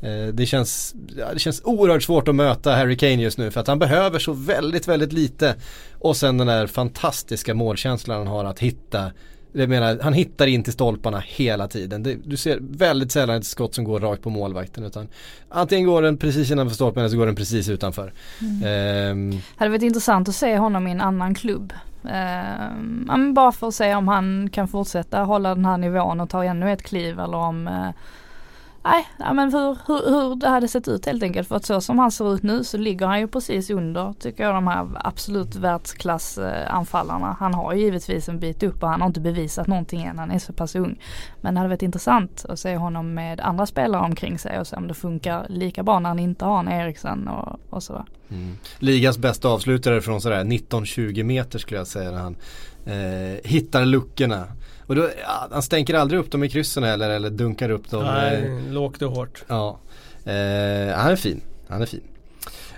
[0.00, 3.60] eh, det, känns, ja, det känns oerhört svårt att möta Harry Kane just nu för
[3.60, 5.54] att han behöver så väldigt, väldigt lite
[5.98, 9.12] och sen den där fantastiska målkänslan han har att hitta
[9.52, 12.02] jag menar, han hittar in till stolparna hela tiden.
[12.02, 15.08] Det, du ser väldigt sällan ett skott som går rakt på målvakten utan
[15.48, 18.12] antingen går den precis innanför stolpen eller så går den precis utanför.
[18.40, 18.62] Mm.
[18.64, 21.72] Ehm, Hade varit intressant att se honom i en annan klubb.
[22.10, 26.30] Ehm, ja, bara för att se om han kan fortsätta hålla den här nivån och
[26.30, 27.88] ta ännu ett kliv eller om eh,
[28.84, 31.48] Nej, men hur, hur, hur det hade sett ut helt enkelt.
[31.48, 34.44] För att så som han ser ut nu så ligger han ju precis under tycker
[34.44, 37.28] jag de här absolut världsklassanfallarna.
[37.28, 40.18] Eh, han har ju givetvis en bit upp och han har inte bevisat någonting än.
[40.18, 40.98] Han är så pass ung.
[41.42, 44.76] Men det hade varit intressant att se honom med andra spelare omkring sig och se
[44.76, 48.04] om det funkar lika bra när han inte har en Eriksen och, och sådär.
[48.30, 48.56] mm.
[48.78, 52.36] Ligans bästa avslutare från sådär 19-20 meter skulle jag säga när han
[52.86, 54.44] eh, hittar luckorna.
[54.86, 58.04] Och då, ja, han stänker aldrig upp dem i kryssen heller eller dunkar upp dem.
[58.04, 59.44] eh, Nej, lågt och hårt.
[59.48, 59.78] Ja,
[60.24, 61.40] eh, han är fin.
[61.68, 62.02] Han är fin.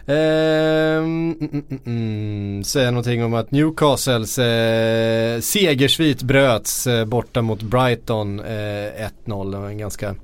[0.07, 7.63] Ehm, mm, mm, mm, säga någonting om att Newcastles eh, segersvit bröts eh, borta mot
[7.63, 9.51] Brighton eh, 1-0.
[9.51, 10.15] Det var en ganska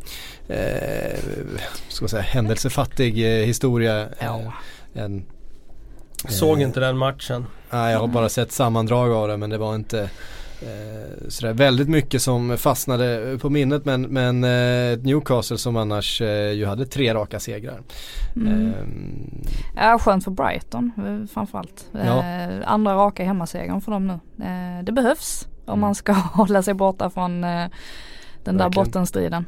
[0.49, 1.19] eh,
[1.89, 4.09] ska man säga, händelsefattig eh, historia.
[4.19, 4.41] Ja.
[4.95, 5.25] Eh, en,
[6.29, 7.47] Såg eh, inte den matchen.
[7.71, 10.11] Nej, jag har bara sett sammandrag av det men det var inte
[10.63, 16.53] eh, sådär väldigt mycket som fastnade på minnet men, men eh, Newcastle som annars eh,
[16.53, 17.81] ju hade tre raka segrar.
[18.37, 18.53] Mm.
[18.53, 19.43] Ehm,
[19.77, 21.89] Ja, skönt för Brighton eh, framförallt.
[21.93, 22.19] Ja.
[22.25, 24.45] Eh, andra raka hemmasegern för dem nu.
[24.45, 25.81] Eh, det behövs om Mm.
[25.81, 27.71] man ska hålla sig borta från den
[28.45, 28.71] där Verkligen.
[28.71, 29.45] bottenstriden.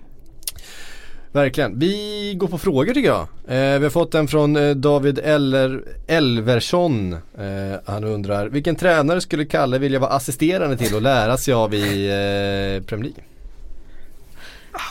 [1.32, 1.78] Verkligen.
[1.78, 3.20] Vi går på frågor tycker jag.
[3.48, 7.12] Eh, vi har fått en från eh, David Eller, Elversson.
[7.12, 11.74] Eh, han undrar, vilken tränare skulle Kalle vilja vara assisterande till och lära sig av
[11.74, 13.24] i eh, Premier League?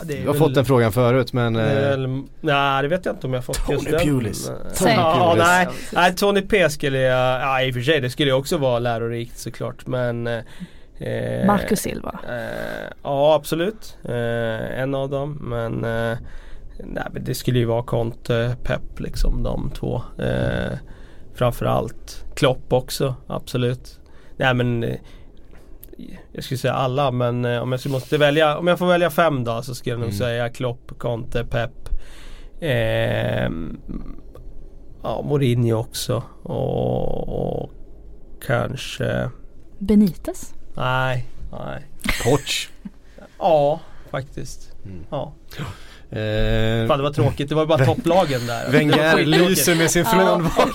[0.06, 3.28] Vi har fått den frågan förut men det eh, väl, nej det vet jag inte
[3.28, 4.00] om jag fått Tony just den.
[4.00, 4.50] Pulis.
[4.50, 5.48] Men- Tony ja, Pulis.
[5.48, 8.58] nej, nej, Tony P skulle jag, ja i och för sig det skulle ju också
[8.58, 10.30] vara lärorikt såklart men
[11.02, 12.20] eh, Marcus Silva.
[12.30, 16.18] Eh, ja absolut, eh, en av dem men eh,
[16.84, 20.02] nej, det skulle ju vara Conte, Pep liksom de två.
[20.20, 20.78] Eh,
[21.34, 24.00] framförallt Klopp också, absolut.
[24.38, 24.96] Nej men eh,
[26.32, 29.10] jag skulle säga alla men eh, om jag skulle måste välja, om jag får välja
[29.10, 30.18] fem då så skulle jag nog Mm.
[30.20, 31.72] säga Klopp, Conte, Pep.
[32.60, 33.50] Eh,
[35.04, 37.28] ja, Mourinho också och,
[37.62, 37.72] och
[38.46, 39.30] kanske
[39.80, 40.54] Benitez.
[40.76, 41.82] Nej, nej.
[42.24, 42.70] Poch.
[43.40, 43.80] Ja,
[44.12, 44.72] faktiskt.
[44.86, 45.04] Mm.
[45.10, 45.34] Ja.
[46.12, 48.70] Eh, Fan det var tråkigt, det var bara topplagen där.
[48.72, 50.42] Wenger lyser med sin frånvaro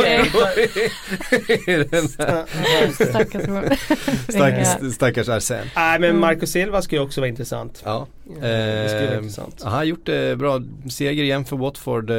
[2.92, 3.78] Stackars Wenger.
[4.32, 5.70] stackars, stackars Arsene.
[5.76, 7.82] Nej men Marco Silva skulle också vara intressant.
[7.84, 8.06] Ja.
[8.28, 10.62] Det skulle vara Eh, han har gjort det bra.
[10.90, 12.16] Seger igen för Watford eh,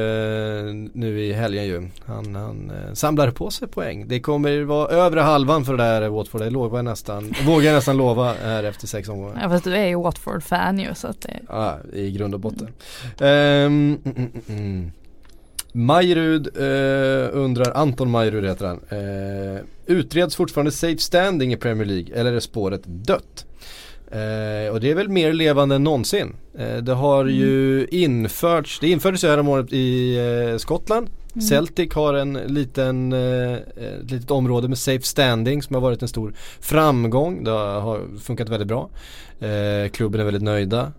[0.93, 1.89] nu i helgen ju.
[2.05, 4.07] Han, han eh, samlar på sig poäng.
[4.07, 6.41] Det kommer vara övre halvan för det där Watford.
[6.41, 9.39] Det lovar jag nästan, vågar jag nästan lova här efter sex omgångar.
[9.41, 12.67] Ja fast du är ju Watford-fan ju så att det Ja, i grund och botten.
[13.19, 14.91] Ehm, mm, mm, mm.
[15.71, 18.79] Majrud eh, undrar, Anton Majrud heter han.
[18.89, 23.46] Eh, utreds fortfarande safe standing i Premier League eller är spåret dött?
[24.11, 26.35] Eh, och det är väl mer levande än någonsin.
[26.57, 31.09] Eh, det har ju införts, det infördes ju häromåret i eh, Skottland.
[31.33, 31.41] Mm.
[31.41, 36.07] Celtic har en liten, eh, ett litet område med safe standing som har varit en
[36.07, 37.43] stor framgång.
[37.43, 38.89] Det har funkat väldigt bra.
[39.39, 40.91] Eh, klubben är väldigt nöjda.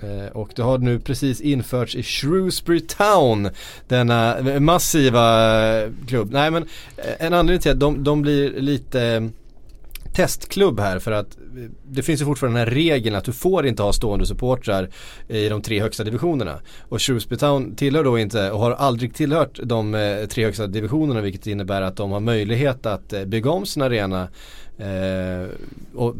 [0.00, 3.48] Eh, och det har nu precis införts i Shrewsbury Town.
[3.88, 6.28] Denna massiva eh, klubb.
[6.32, 6.62] Nej men
[6.96, 9.22] eh, en anledning till att de, de blir lite eh,
[10.14, 11.43] testklubb här för att eh,
[11.84, 14.90] det finns ju fortfarande den här regeln att du får inte ha stående supportrar
[15.28, 16.60] i de tre högsta divisionerna.
[16.80, 21.20] Och Shrewsbury Town tillhör då inte och har aldrig tillhört de eh, tre högsta divisionerna
[21.20, 24.28] vilket innebär att de har möjlighet att eh, bygga om sin arena
[24.78, 25.48] eh,
[25.94, 26.14] och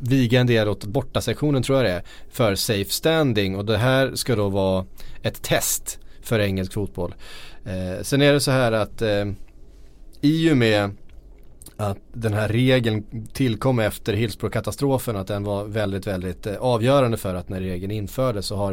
[0.00, 4.14] viga en del åt bortasektionen tror jag det är för safe standing och det här
[4.14, 4.86] ska då vara
[5.22, 7.14] ett test för engelsk fotboll.
[7.64, 9.24] Eh, sen är det så här att eh,
[10.20, 10.90] i och med
[11.76, 17.34] att den här regeln tillkom efter Hillsborough-katastrofen att den var väldigt, väldigt eh, avgörande för
[17.34, 18.72] att när regeln infördes så har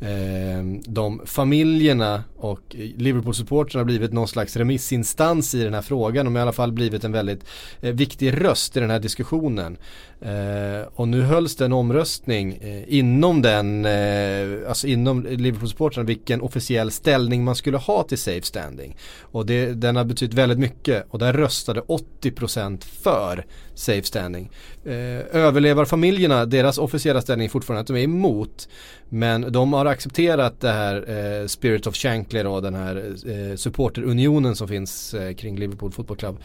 [0.00, 2.60] eh, de familjerna och
[2.96, 6.24] Liverpool-supportrarna blivit någon slags remissinstans i den här frågan.
[6.24, 7.44] De har i alla fall blivit en väldigt
[7.80, 9.76] eh, viktig röst i den här diskussionen.
[10.24, 16.40] Eh, och nu hölls det en omröstning eh, inom den, eh, alltså inom Liverpool-supportrarna vilken
[16.40, 18.96] officiell ställning man skulle ha till safe standing.
[19.20, 24.50] Och det, den har betytt väldigt mycket och där röstade 80% för safe standing.
[24.84, 24.92] Eh,
[25.32, 28.68] överlevarfamiljerna, deras officiella ställning är fortfarande att de är emot.
[29.08, 34.56] Men de har accepterat det här eh, Spirit of Shankly då, den här eh, supporterunionen
[34.56, 36.38] som finns eh, kring Liverpool Football Club.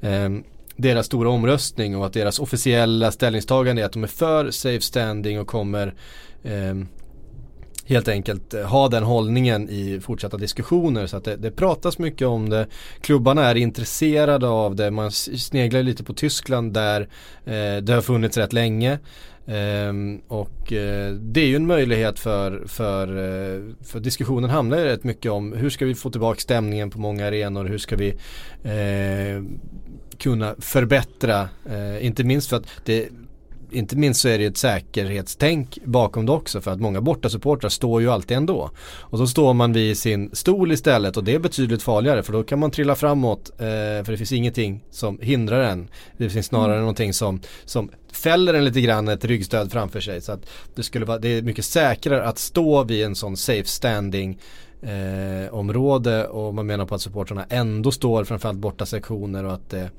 [0.00, 0.44] Ehm,
[0.76, 5.40] deras stora omröstning och att deras officiella ställningstagande är att de är för safe standing
[5.40, 5.94] och kommer
[6.44, 6.88] ehm,
[7.88, 11.06] helt enkelt eh, ha den hållningen i fortsatta diskussioner.
[11.06, 12.66] Så att det, det, pratas mycket om det.
[13.00, 14.90] Klubbarna är intresserade av det.
[14.90, 17.00] Man sneglar lite på Tyskland där
[17.44, 18.98] eh, det har funnits rätt länge.
[19.48, 24.84] Um, och uh, det är ju en möjlighet för, för, uh, för diskussionen handlar ju
[24.84, 28.10] rätt mycket om hur ska vi få tillbaka stämningen på många arenor, hur ska vi
[28.10, 29.44] uh,
[30.18, 31.48] kunna förbättra,
[32.00, 33.08] inte minst för att det
[33.70, 38.00] inte minst så är det ett säkerhetstänk bakom det också för att många bortasupportrar står
[38.00, 38.70] ju alltid ändå.
[39.00, 42.42] Och så står man vid sin stol istället och det är betydligt farligare för då
[42.42, 43.66] kan man trilla framåt eh,
[44.04, 45.88] för det finns ingenting som hindrar en.
[46.16, 46.80] Det finns snarare mm.
[46.80, 50.20] någonting som, som fäller en lite grann ett ryggstöd framför sig.
[50.20, 53.68] Så att det, skulle vara, det är mycket säkrare att stå vid en sån safe
[53.68, 54.38] standing
[54.82, 59.70] eh, område och man menar på att supportrarna ändå står framförallt borta sektioner och att
[59.70, 59.90] det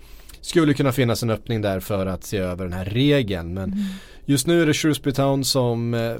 [0.41, 3.53] skulle kunna finnas en öppning där för att se över den här regeln.
[3.53, 3.85] Men mm.
[4.25, 6.15] just nu är det Shrewsbury Town som eh,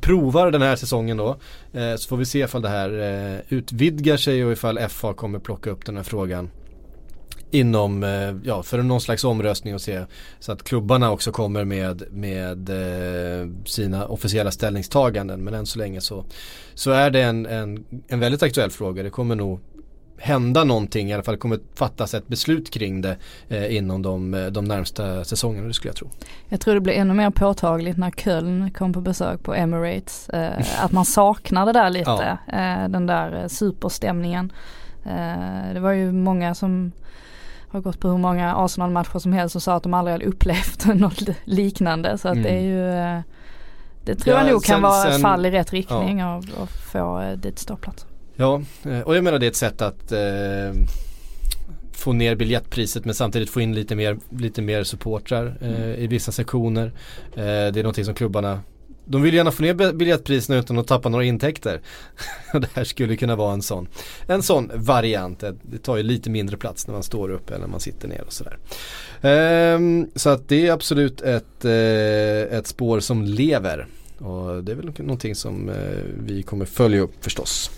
[0.00, 1.36] provar den här säsongen då.
[1.72, 5.38] Eh, så får vi se ifall det här eh, utvidgar sig och ifall FA kommer
[5.38, 6.50] plocka upp den här frågan
[7.50, 10.04] inom, eh, ja för någon slags omröstning och se
[10.40, 15.44] så att klubbarna också kommer med, med eh, sina officiella ställningstaganden.
[15.44, 16.24] Men än så länge så,
[16.74, 19.02] så är det en, en, en väldigt aktuell fråga.
[19.02, 19.60] Det kommer nog
[20.18, 23.16] hända någonting, i alla fall kommer fattas ett beslut kring det
[23.48, 26.10] eh, inom de, eh, de närmsta säsongerna, det skulle jag tro.
[26.48, 30.84] Jag tror det blir ännu mer påtagligt när Köln kom på besök på Emirates, eh,
[30.84, 32.58] att man saknar det där lite, ja.
[32.58, 34.52] eh, den där eh, superstämningen.
[35.04, 36.92] Eh, det var ju många som
[37.68, 40.86] har gått på hur många Arsenal-matcher som helst och sa att de aldrig hade upplevt
[40.94, 42.42] något liknande så att mm.
[42.44, 43.22] det är ju
[44.04, 46.36] det tror ja, jag nog kan sen, vara ett fall i rätt riktning ja.
[46.36, 48.07] och, och få dit ståplats.
[48.40, 50.72] Ja, eh, och jag menar det är ett sätt att eh,
[51.92, 56.00] få ner biljettpriset men samtidigt få in lite mer, lite mer supportrar eh, mm.
[56.00, 56.86] i vissa sektioner.
[57.34, 58.60] Eh, det är någonting som klubbarna
[59.10, 61.80] de vill gärna få ner biljettpriserna utan att tappa några intäkter.
[62.52, 63.88] det här skulle kunna vara en sån,
[64.26, 65.44] en sån variant.
[65.62, 68.24] Det tar ju lite mindre plats när man står upp än när man sitter ner
[68.26, 68.58] och sådär.
[69.22, 73.86] Ehm, så att det är absolut ett, eh, ett spår som lever.
[74.18, 75.74] Och det är väl någonting som eh,
[76.24, 77.70] vi kommer följa upp förstås.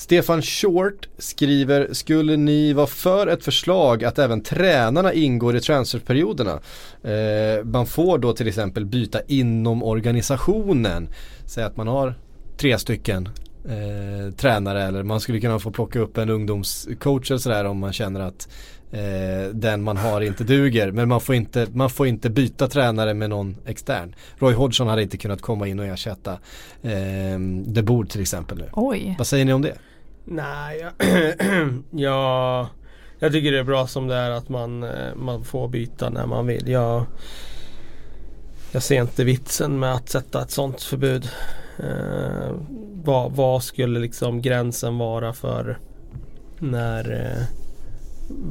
[0.00, 6.60] Stefan Short skriver, skulle ni vara för ett förslag att även tränarna ingår i transferperioderna?
[7.02, 11.08] Eh, man får då till exempel byta inom organisationen.
[11.46, 12.14] Säg att man har
[12.56, 13.28] tre stycken
[13.64, 17.92] eh, tränare eller man skulle kunna få plocka upp en ungdomscoach eller sådär om man
[17.92, 18.48] känner att
[18.90, 20.92] eh, den man har inte duger.
[20.92, 24.14] Men man får inte, man får inte byta tränare med någon extern.
[24.38, 26.32] Roy Hodgson hade inte kunnat komma in och ersätta
[26.82, 28.68] eh, De Boer till exempel nu.
[28.72, 29.14] Oj.
[29.18, 29.74] Vad säger ni om det?
[30.32, 30.92] Nej, jag,
[31.90, 32.66] jag,
[33.18, 36.26] jag tycker det är bra som det är att man, eh, man får byta när
[36.26, 36.68] man vill.
[36.68, 37.06] Jag,
[38.72, 41.28] jag ser inte vitsen med att sätta ett sånt förbud.
[41.78, 42.52] Eh,
[43.04, 45.78] vad, vad, skulle liksom gränsen vara för
[46.58, 47.44] när eh,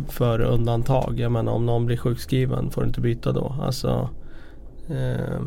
[0.10, 1.20] för undantag?
[1.20, 3.56] Jag menar om någon blir sjukskriven får du inte byta då.
[3.62, 4.10] Alltså,
[4.90, 5.42] eh,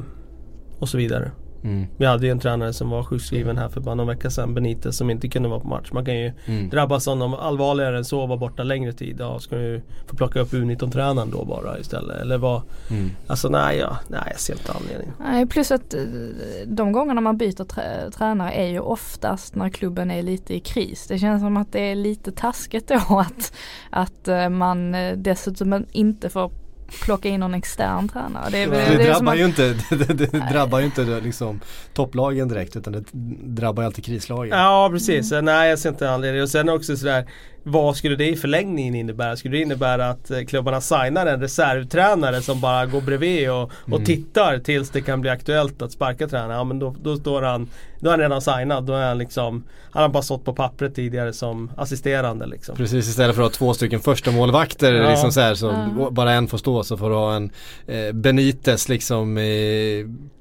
[0.78, 1.30] och så vidare.
[1.64, 1.86] Mm.
[1.96, 4.96] Vi hade ju en tränare som var sjukskriven här för bara någon vecka sedan, Benitez,
[4.96, 5.92] som inte kunde vara på match.
[5.92, 6.68] Man kan ju mm.
[6.68, 9.16] drabbas av något allvarligare än så och vara borta längre tid.
[9.18, 12.20] Ja, ska du få plocka upp U19-tränaren då bara istället?
[12.20, 12.62] Eller vad?
[12.90, 13.10] Mm.
[13.26, 15.12] Alltså nej, ja, nej, jag ser inte anledning.
[15.18, 16.00] Nej, plus att eh,
[16.66, 21.06] de gångerna man byter trä tränare är ju oftast när klubben är lite i kris.
[21.08, 23.52] Det känns som att det är lite taskigt då att,
[23.90, 26.50] att eh, man eh, dessutom inte får
[27.04, 28.50] plocka in någon extern tränare.
[28.50, 31.60] Det, det, det, drabbar, ju inte, det, det drabbar ju inte liksom
[31.94, 33.04] topplagen direkt utan det
[33.44, 34.58] drabbar ju alltid krislagen.
[34.58, 35.44] Ja precis, mm.
[35.44, 36.42] nej jag ser inte anledning.
[36.42, 37.26] Och sen också sådär
[37.64, 39.36] vad skulle det i förlängningen innebära?
[39.36, 43.88] Skulle det innebära att eh, klubbarna signar en reservtränare som bara går bredvid och, och
[43.88, 44.04] mm.
[44.04, 46.56] tittar tills det kan bli aktuellt att sparka tränaren?
[46.56, 47.68] Ja men då, då står han
[48.00, 48.84] Då är han redan signad.
[48.84, 52.76] Då är han liksom Han har bara stått på pappret tidigare som assisterande liksom.
[52.76, 55.10] Precis istället för att ha två stycken första målvakter ja.
[55.10, 55.66] liksom så här, så
[55.98, 56.10] ja.
[56.10, 57.50] bara en får stå så får du ha en
[57.86, 59.44] eh, Benitez liksom eh,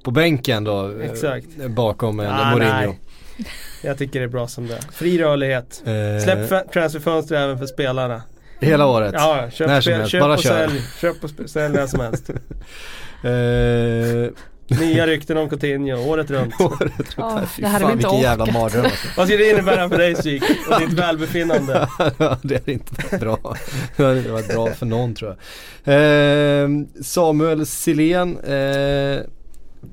[0.03, 0.91] på bänken då.
[1.01, 1.47] Exakt.
[1.61, 2.87] Eh, bakom en ja, Mourinho.
[2.87, 2.99] Nej.
[3.83, 4.81] Jag tycker det är bra som det är.
[4.91, 5.83] Fri rörlighet.
[5.85, 6.23] Eh.
[6.23, 8.21] Släpp transferfönster även för spelarna.
[8.59, 9.13] Hela året?
[9.17, 10.11] Ja, köp, när som helst.
[10.11, 10.67] köp Bara och kör.
[10.67, 10.81] sälj.
[11.01, 12.29] Köp och sälj när som helst.
[13.23, 14.31] eh.
[14.79, 16.61] Nya rykten om Coutinho, året runt.
[16.61, 17.17] året runt.
[17.17, 18.85] Oh, det hade vi inte vilken jävla mardröm.
[19.17, 21.87] Vad ska det innebära för dig psyk och ditt välbefinnande?
[22.41, 23.55] det är inte bra.
[23.97, 25.35] Det har inte varit bra för någon tror
[25.83, 26.63] jag.
[26.63, 26.69] Eh,
[27.03, 29.19] Samuel Silén eh,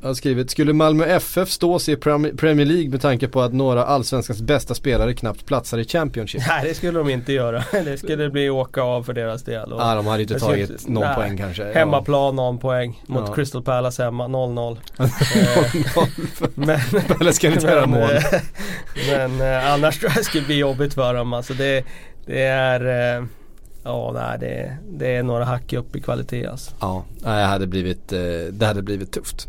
[0.02, 3.52] har skrivit, skulle Malmö FF stå sig i Prem- Premier League med tanke på att
[3.52, 6.42] några allsvenskans bästa spelare knappt platsar i Championship?
[6.48, 7.64] Nej det skulle de inte göra.
[7.84, 9.72] Det skulle bli åka av för deras del.
[9.72, 11.14] Och Ja, de hade inte tagit någon nej.
[11.14, 11.72] poäng kanske.
[11.74, 13.34] Hemmaplan någon poäng mot Ja.
[13.34, 14.76] Crystal Palace hemma 0-0.
[14.98, 15.08] Ja.
[15.98, 16.80] Eh, men
[17.20, 18.10] Eller ska ni inte göra mål?
[18.10, 18.40] eh,
[19.10, 21.32] men eh, annars tror jag det skulle bli jobbigt för dem.
[21.32, 21.84] Alltså det,
[22.26, 23.26] det är
[23.84, 26.70] Ja nej det, det är några hack upp i kvalitet alltså.
[26.80, 28.08] Ja, nej, det hade blivit,
[28.50, 29.48] det hade blivit tufft.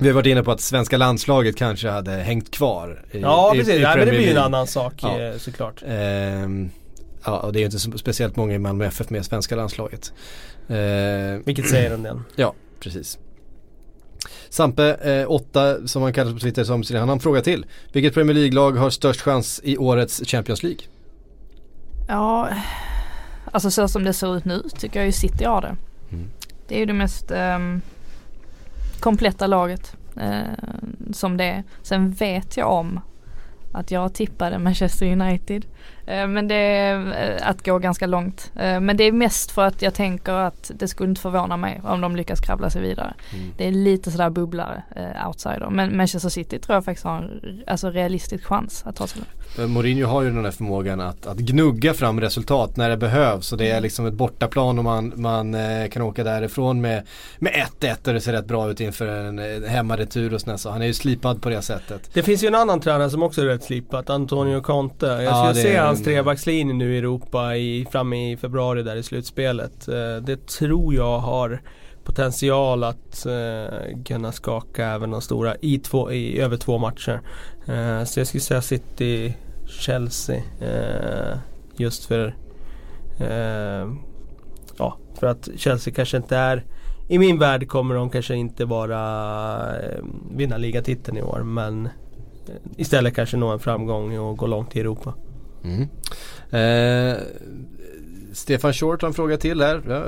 [0.00, 3.58] Vi har varit inne på att svenska landslaget kanske hade hängt kvar i, Ja i,
[3.58, 5.20] precis, i nej, men det blir ju en annan sak Ja.
[5.20, 5.82] eh, såklart.
[5.86, 6.70] Ehm,
[7.24, 10.12] ja, och det är ju inte så speciellt många i Malmö FF med svenska landslaget.
[10.68, 12.20] Ehm, Vilket säger en del.
[12.36, 13.18] Ja, precis.
[14.50, 17.66] Sampe, eh, 8 som han kallas på Twitter som han har en fråga till.
[17.92, 20.80] Vilket Premier League-lag har störst chans i årets Champions League?
[22.08, 22.48] Ja,
[23.52, 25.76] alltså så som det ser ut nu tycker jag ju City har det.
[26.12, 26.30] Mm.
[26.68, 27.80] Det är ju det mest ehm,
[29.00, 30.40] kompletta laget eh,
[31.12, 31.64] som det är.
[31.82, 33.00] Sen vet jag om
[33.72, 35.66] att jag tippade Manchester United.
[36.06, 36.96] Eh, men det är
[37.40, 38.52] eh, att gå ganska långt.
[38.56, 41.80] Eh, men det är mest för att jag tänker att det skulle inte förvåna mig
[41.84, 43.14] om de lyckas kravla sig vidare.
[43.34, 43.52] Mm.
[43.56, 45.70] Det är lite sådär bubblare, eh, outsider.
[45.70, 49.37] Men Manchester City tror jag faktiskt har en alltså, realistisk chans att ta sig långt.
[49.58, 53.52] Eh, Mourinho har ju den här förmågan att, att gnugga fram resultat när det behövs
[53.52, 57.02] och det är liksom ett bortaplan och man, man eh, kan åka därifrån med
[57.38, 60.82] med 1-1 och det ser rätt bra ut inför en hemmaretur och sådär så han
[60.82, 62.10] är ju slipad på det sättet.
[62.12, 65.06] Det finns ju en annan tränare som också är rätt slipat, Antonio Conte.
[65.06, 68.96] Jag Ja, skulle se är hans trebackslinje nu i Europa i, framme i februari där
[68.96, 69.88] i slutspelet.
[69.88, 71.60] Eh, det tror jag har
[72.04, 77.20] potential att eh, kunna skaka även de stora i, två, i över två matcher.
[77.68, 79.34] Eh, så jag skulle säga City,
[79.66, 80.42] Chelsea.
[80.60, 81.38] Eh,
[81.76, 82.36] just för
[83.20, 83.92] eh,
[84.78, 86.64] Ja, för att Chelsea kanske inte är
[87.08, 89.00] i min värld kommer de kanske inte vara
[89.78, 90.04] eh,
[90.36, 91.92] vinna ligatiteln i år men eh,
[92.76, 95.14] istället kanske nå en framgång och gå långt i Europa.
[95.64, 95.88] Mm.
[96.50, 97.22] Eh,
[98.32, 99.82] Stefan Short har en fråga till här.
[99.88, 100.04] Ja,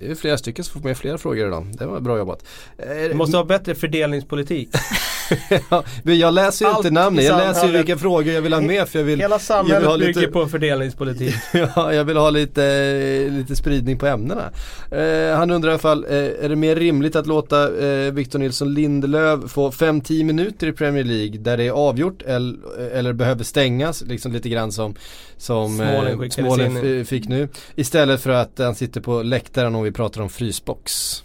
[0.00, 1.66] det är flera stycken som får med flera frågor idag.
[1.78, 2.44] Det var bra jobbat.
[2.78, 4.68] Eh, Vi måste ha bättre fördelningspolitik.
[5.70, 7.80] ja, men jag läser ju Allt inte namnen, i jag läser ju samhället.
[7.80, 10.20] vilka frågor jag vill ha med för jag vill, Hela jag vill samhället ha bygger
[10.20, 11.34] lite- på fördelningspolitik.
[11.76, 14.50] ja, jag vill ha lite, lite spridning på ämnena.
[14.90, 18.38] Eh, han undrar i alla fall, eh, är det mer rimligt att låta eh, Victor
[18.38, 22.56] Nilsson Lindelöf få 5-10 minuter i Premier League där det är avgjort eller,
[22.92, 24.94] eller behöver stängas, liksom lite grann som,
[25.36, 27.48] som Smålen eh, Smålen fick nu.
[27.74, 31.22] Istället för att han sitter på läktaren om vi pratar om frysbox.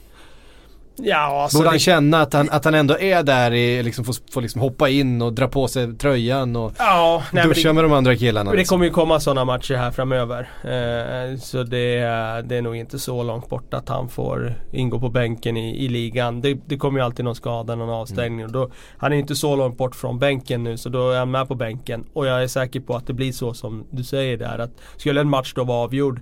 [1.04, 4.16] Ja, alltså Borde han känna att han, att han ändå är där i, liksom får,
[4.32, 7.84] får liksom hoppa in och dra på sig tröjan och ja, nej, duscha det, med
[7.84, 8.52] de andra killarna.
[8.52, 8.76] det liksom.
[8.76, 10.40] kommer ju komma sådana matcher här framöver.
[10.64, 15.00] Eh, så det, är- det är nog inte så långt bort att han får ingå
[15.00, 16.42] på bänken i, i ligan.
[16.42, 18.46] Det, det kommer ju alltid någon skada, någon avstängning.
[18.46, 21.20] Och då, han är ju inte så långt bort från bänken nu så då är
[21.20, 22.06] han med på bänken.
[22.14, 24.60] Och jag är säker på att det blir så som du säger där.
[24.60, 26.22] Att skulle en match då vara avgjord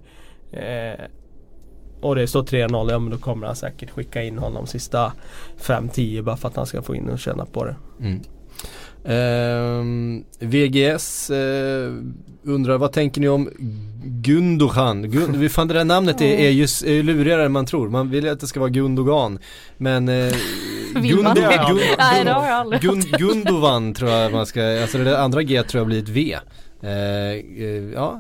[0.52, 1.06] eh,
[2.02, 5.12] och det står 3-0, ja men då kommer han säkert skicka in honom sista
[5.62, 7.76] 5-10 bara för att han ska få in och känna på det.
[8.02, 8.20] Mm.
[9.06, 11.92] Ehm, VGS eh,
[12.44, 13.50] undrar vad tänker ni om
[14.04, 15.12] Gundogan?
[15.12, 17.90] Gun, vi fan det där namnet är, är ju s- är lurigare än man tror.
[17.90, 19.40] Man vill ju att det ska vara Gundogan.
[19.78, 20.34] Men eh,
[20.96, 21.42] Vill man det?
[21.42, 25.18] Gun- Nej det har jag aldrig Gun, Gundovan tror jag man ska, alltså det där
[25.18, 26.38] andra G tror jag blir ett V.
[26.82, 28.20] Eh, eh, ja?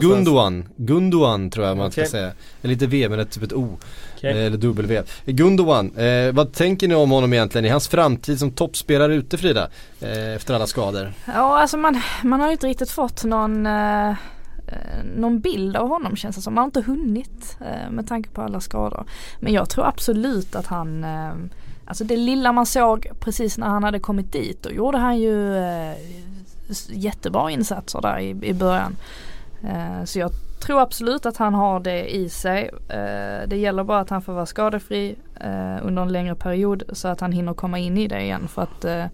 [0.00, 2.10] Gundogan, Gundogan tror jag man ska Okej.
[2.10, 2.32] säga.
[2.62, 3.78] Eller inte V men ett, typ ett O.
[4.16, 4.30] Okej.
[4.30, 5.02] Eh, Eller W.
[5.24, 7.64] Gundogan, eh, vad tänker ni om honom egentligen?
[7.64, 9.68] I hans framtid som toppspelare ute Frida?
[10.00, 11.12] Eh, efter alla skador.
[11.26, 13.68] Ja alltså man, man har ju inte riktigt fått någon,
[15.16, 16.54] någon bild av honom känns det som.
[16.54, 19.04] Man har inte hunnit eh, med tanke på alla skador.
[19.40, 21.32] Men jag tror absolut att han, eh,
[21.84, 25.56] alltså det lilla man såg precis när han hade kommit dit då gjorde han ju
[25.56, 25.94] eh,
[26.88, 28.96] jättebra insatser där i, i början.
[29.62, 30.30] Eh, så jag
[30.64, 32.70] tror absolut att han har det i sig.
[32.88, 37.08] Eh, det gäller bara att han får vara skadefri eh, under en längre period så
[37.08, 39.06] att han hinner komma in i det igen för att eh,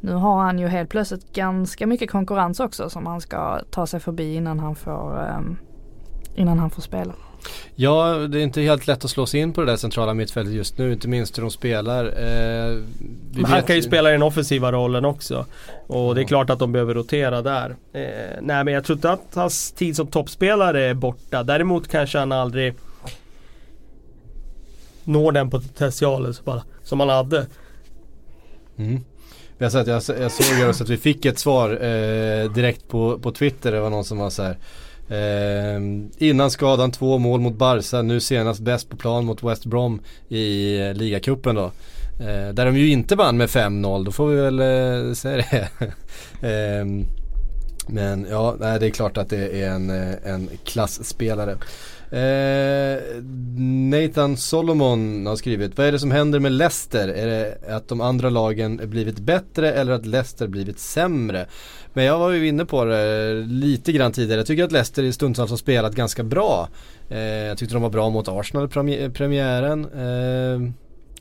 [0.00, 4.00] nu har han ju helt plötsligt ganska mycket konkurrens också som han ska ta sig
[4.00, 5.40] förbi innan han får, eh,
[6.34, 7.12] innan han får spela.
[7.74, 10.54] Ja, det är inte helt lätt att slå sig in på det där centrala mittfältet
[10.54, 12.04] just nu, inte minst hur de spelar.
[12.04, 12.78] Eh,
[13.32, 15.46] Men han kan ju spela i den offensiva rollen också.
[15.86, 17.76] Och det är klart att de behöver rotera där.
[17.92, 18.02] Eh,
[18.42, 21.42] nej men jag tror inte att hans tid som toppspelare är borta.
[21.42, 22.74] Däremot kanske han aldrig
[25.04, 26.34] når den potentialen
[26.82, 27.46] som, han hade.
[28.76, 29.00] Mm.
[29.58, 32.88] Jag, sa att jag, jag såg ju också att vi fick ett svar eh, direkt
[32.88, 33.72] på, på Twitter.
[33.72, 34.56] Det var någon som var så här.
[35.08, 35.80] Eh,
[36.18, 40.78] innan skadan två mål mot Barca, nu senast bäst på plan mot West Brom i
[40.80, 41.70] eh, ligacupen då.
[42.20, 45.68] Eh, där de ju inte vann med 5-0, då får vi väl eh, säga det.
[46.48, 47.04] Ehm,
[47.88, 51.56] men ja, nej, det är klart att det är en, eh, en klassspelare.
[52.10, 53.02] Eh,
[53.90, 57.08] Nathan Solomon har skrivit, vad är det som händer med Leicester?
[57.08, 61.46] Är det att de andra lagen blivit bättre eller att Leicester blivit sämre?
[61.96, 64.40] Men jag var ju inne på det lite grann tidigare.
[64.40, 66.68] Jag tycker att Leicester i stundtals har spelat ganska bra.
[67.08, 69.84] Eh, jag tyckte de var bra mot Arsenal i premiären.
[69.84, 70.70] Eh,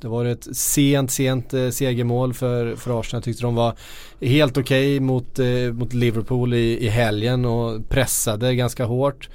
[0.02, 3.18] det var ett sent, sent eh, segermål för, för Arsenal.
[3.18, 3.76] Jag tyckte de var
[4.22, 9.30] helt okej okay mot, eh, mot Liverpool i, i helgen och pressade ganska hårt.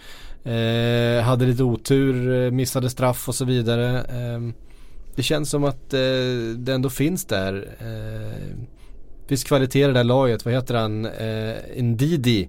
[0.45, 3.99] Eh, hade lite otur, eh, missade straff och så vidare.
[3.99, 4.55] Eh,
[5.16, 6.01] det känns som att eh,
[6.57, 7.68] det ändå finns där.
[7.80, 8.78] Eh,
[9.29, 10.45] Eh, finns kvalitet i det där laget.
[10.45, 11.07] Vad heter han?
[11.07, 12.49] Eh, Ndidi.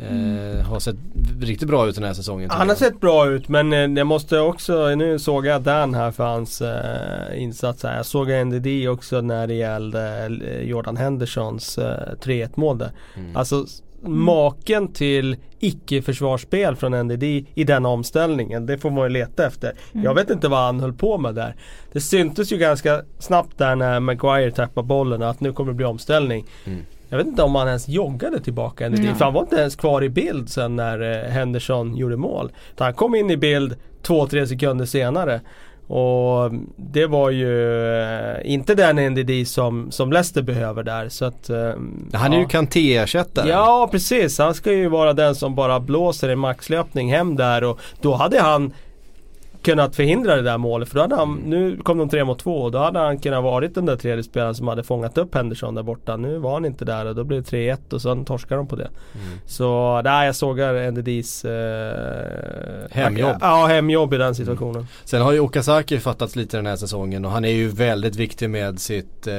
[0.00, 0.60] Mm.
[0.60, 0.96] har sett
[1.40, 2.50] riktigt bra ut den här säsongen.
[2.50, 6.10] Han har sett bra ut men eh, jag måste också, nu såg jag Dan här
[6.10, 7.96] för hans eh, insats här.
[7.96, 12.90] Jag såg NDD också när det gällde eh, Jordan Hendersons eh, 3-1 mål där.
[13.16, 13.36] Mm.
[13.36, 13.66] Alltså.
[14.02, 17.22] Maken till icke-försvarsspel från NDD
[17.54, 18.66] i den omställningen.
[18.66, 19.72] Det får man ju leta efter.
[19.92, 20.04] Mm.
[20.04, 21.54] Jag vet inte vad han höll på med där.
[21.92, 25.86] Det syntes ju ganska snabbt där när Maguire tappade bollen att nu kommer det bli
[25.86, 26.46] omställning.
[26.64, 26.84] Mm.
[27.08, 28.98] Jag vet inte om han ens joggade tillbaka NDD.
[28.98, 29.14] Mm.
[29.14, 32.52] För han var inte ens kvar i bild sen när eh, Henderson gjorde mål.
[32.78, 35.40] Han kom in i bild två, tre sekunder senare.
[35.88, 37.72] Och det var ju
[38.02, 41.72] eh, inte den NDD som, som Leicester behöver där så att eh,
[42.12, 42.40] Han är ja.
[42.40, 47.36] ju Kanté-ersättare Ja precis, han ska ju vara den som bara blåser en maxlöpning hem
[47.36, 48.72] där och då hade han
[49.62, 50.88] kunnat förhindra det där målet.
[50.88, 51.50] För då hade han, mm.
[51.50, 54.24] nu kom de tre mot två och då hade han kunnat varit den där tredje
[54.24, 56.16] spelaren som hade fångat upp Henderson där borta.
[56.16, 58.76] Nu var han inte där och då blev det 3-1 och sen torskar de på
[58.76, 58.88] det.
[59.14, 59.38] Mm.
[59.46, 63.36] Så där jag sågar NDDs eh, hemjobb.
[63.40, 64.76] Ja, hemjobb i den situationen.
[64.76, 64.86] Mm.
[65.04, 68.50] Sen har ju Okazaki fattats lite den här säsongen och han är ju väldigt viktig
[68.50, 69.34] med sitt eh,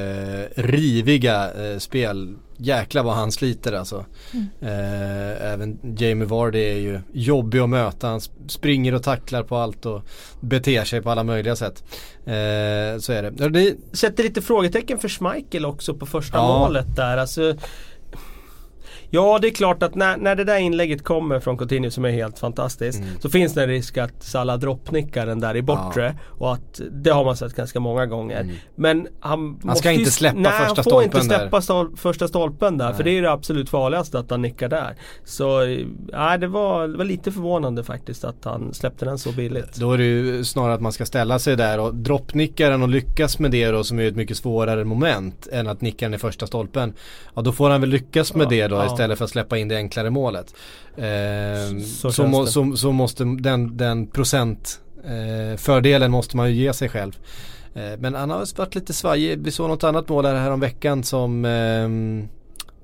[0.56, 4.04] riviga eh, spel jäklar vad han sliter alltså.
[4.32, 4.46] Mm.
[4.60, 8.08] Eh, även Jamie Vardy är ju jobbig att möta.
[8.08, 10.02] Han springer och tacklar på allt och
[10.40, 11.84] beter sig på alla möjliga sätt.
[12.24, 13.48] Eh, så är det.
[13.48, 13.76] det.
[13.92, 16.58] Sätter lite frågetecken för Schmeichel också på första ja.
[16.58, 17.16] målet där.
[17.16, 17.54] Alltså,
[19.10, 22.10] Ja det är klart att när, när det där inlägget kommer från Coutinho som är
[22.10, 23.10] helt fantastiskt mm.
[23.20, 26.34] Så finns det en risk att Salah droppnickar den där i bortre ja.
[26.38, 28.56] Och att det har man sett ganska många gånger mm.
[28.74, 31.02] Men han, han ska inte släppa nej, första stolpen där.
[31.02, 32.94] han får inte släppa stol, första stolpen där nej.
[32.94, 34.94] För det är det absolut farligaste att han nickar där
[35.24, 35.60] Så
[36.12, 39.92] nej, det, var, det var lite förvånande faktiskt att han släppte den så billigt Då
[39.92, 43.38] är det ju snarare att man ska ställa sig där och droppnickar den och lyckas
[43.38, 46.46] med det då som är ett mycket svårare moment än att nicka den i första
[46.46, 46.92] stolpen
[47.34, 49.58] Ja då får han väl lyckas med ja, det då ja istället för att släppa
[49.58, 50.54] in det enklare målet.
[50.96, 56.54] Eh, så, så, må, så, så, måste den, den procent eh, fördelen måste man ju
[56.54, 57.18] ge sig själv.
[57.74, 59.38] Eh, men han har varit lite svajig.
[59.38, 62.28] Vi såg något annat mål här om veckan som ehm,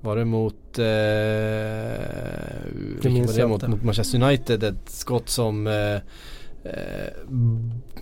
[0.01, 0.85] var det mot, eh,
[3.03, 4.65] det var det mot, mot Manchester United?
[4.65, 5.95] Ett skott som eh,
[6.65, 7.13] eh,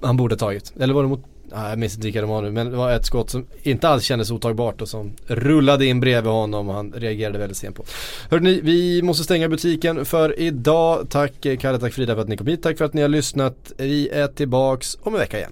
[0.03, 0.73] han borde tagit.
[0.81, 3.07] Eller var det mot jag minns inte vilka de var nu men det var ett
[3.07, 7.39] skott som inte alls kändes otagbart och som rullade in bredvid honom och han reagerade
[7.39, 7.85] väldigt sent på.
[8.31, 11.07] Hörrni, vi måste stänga butiken för idag.
[11.11, 12.63] Tack eh, Kalle, tack Frida för att ni kom hit.
[12.63, 13.73] Tack för att ni har lyssnat.
[13.77, 15.51] Vi är tillbaks om en vecka igen.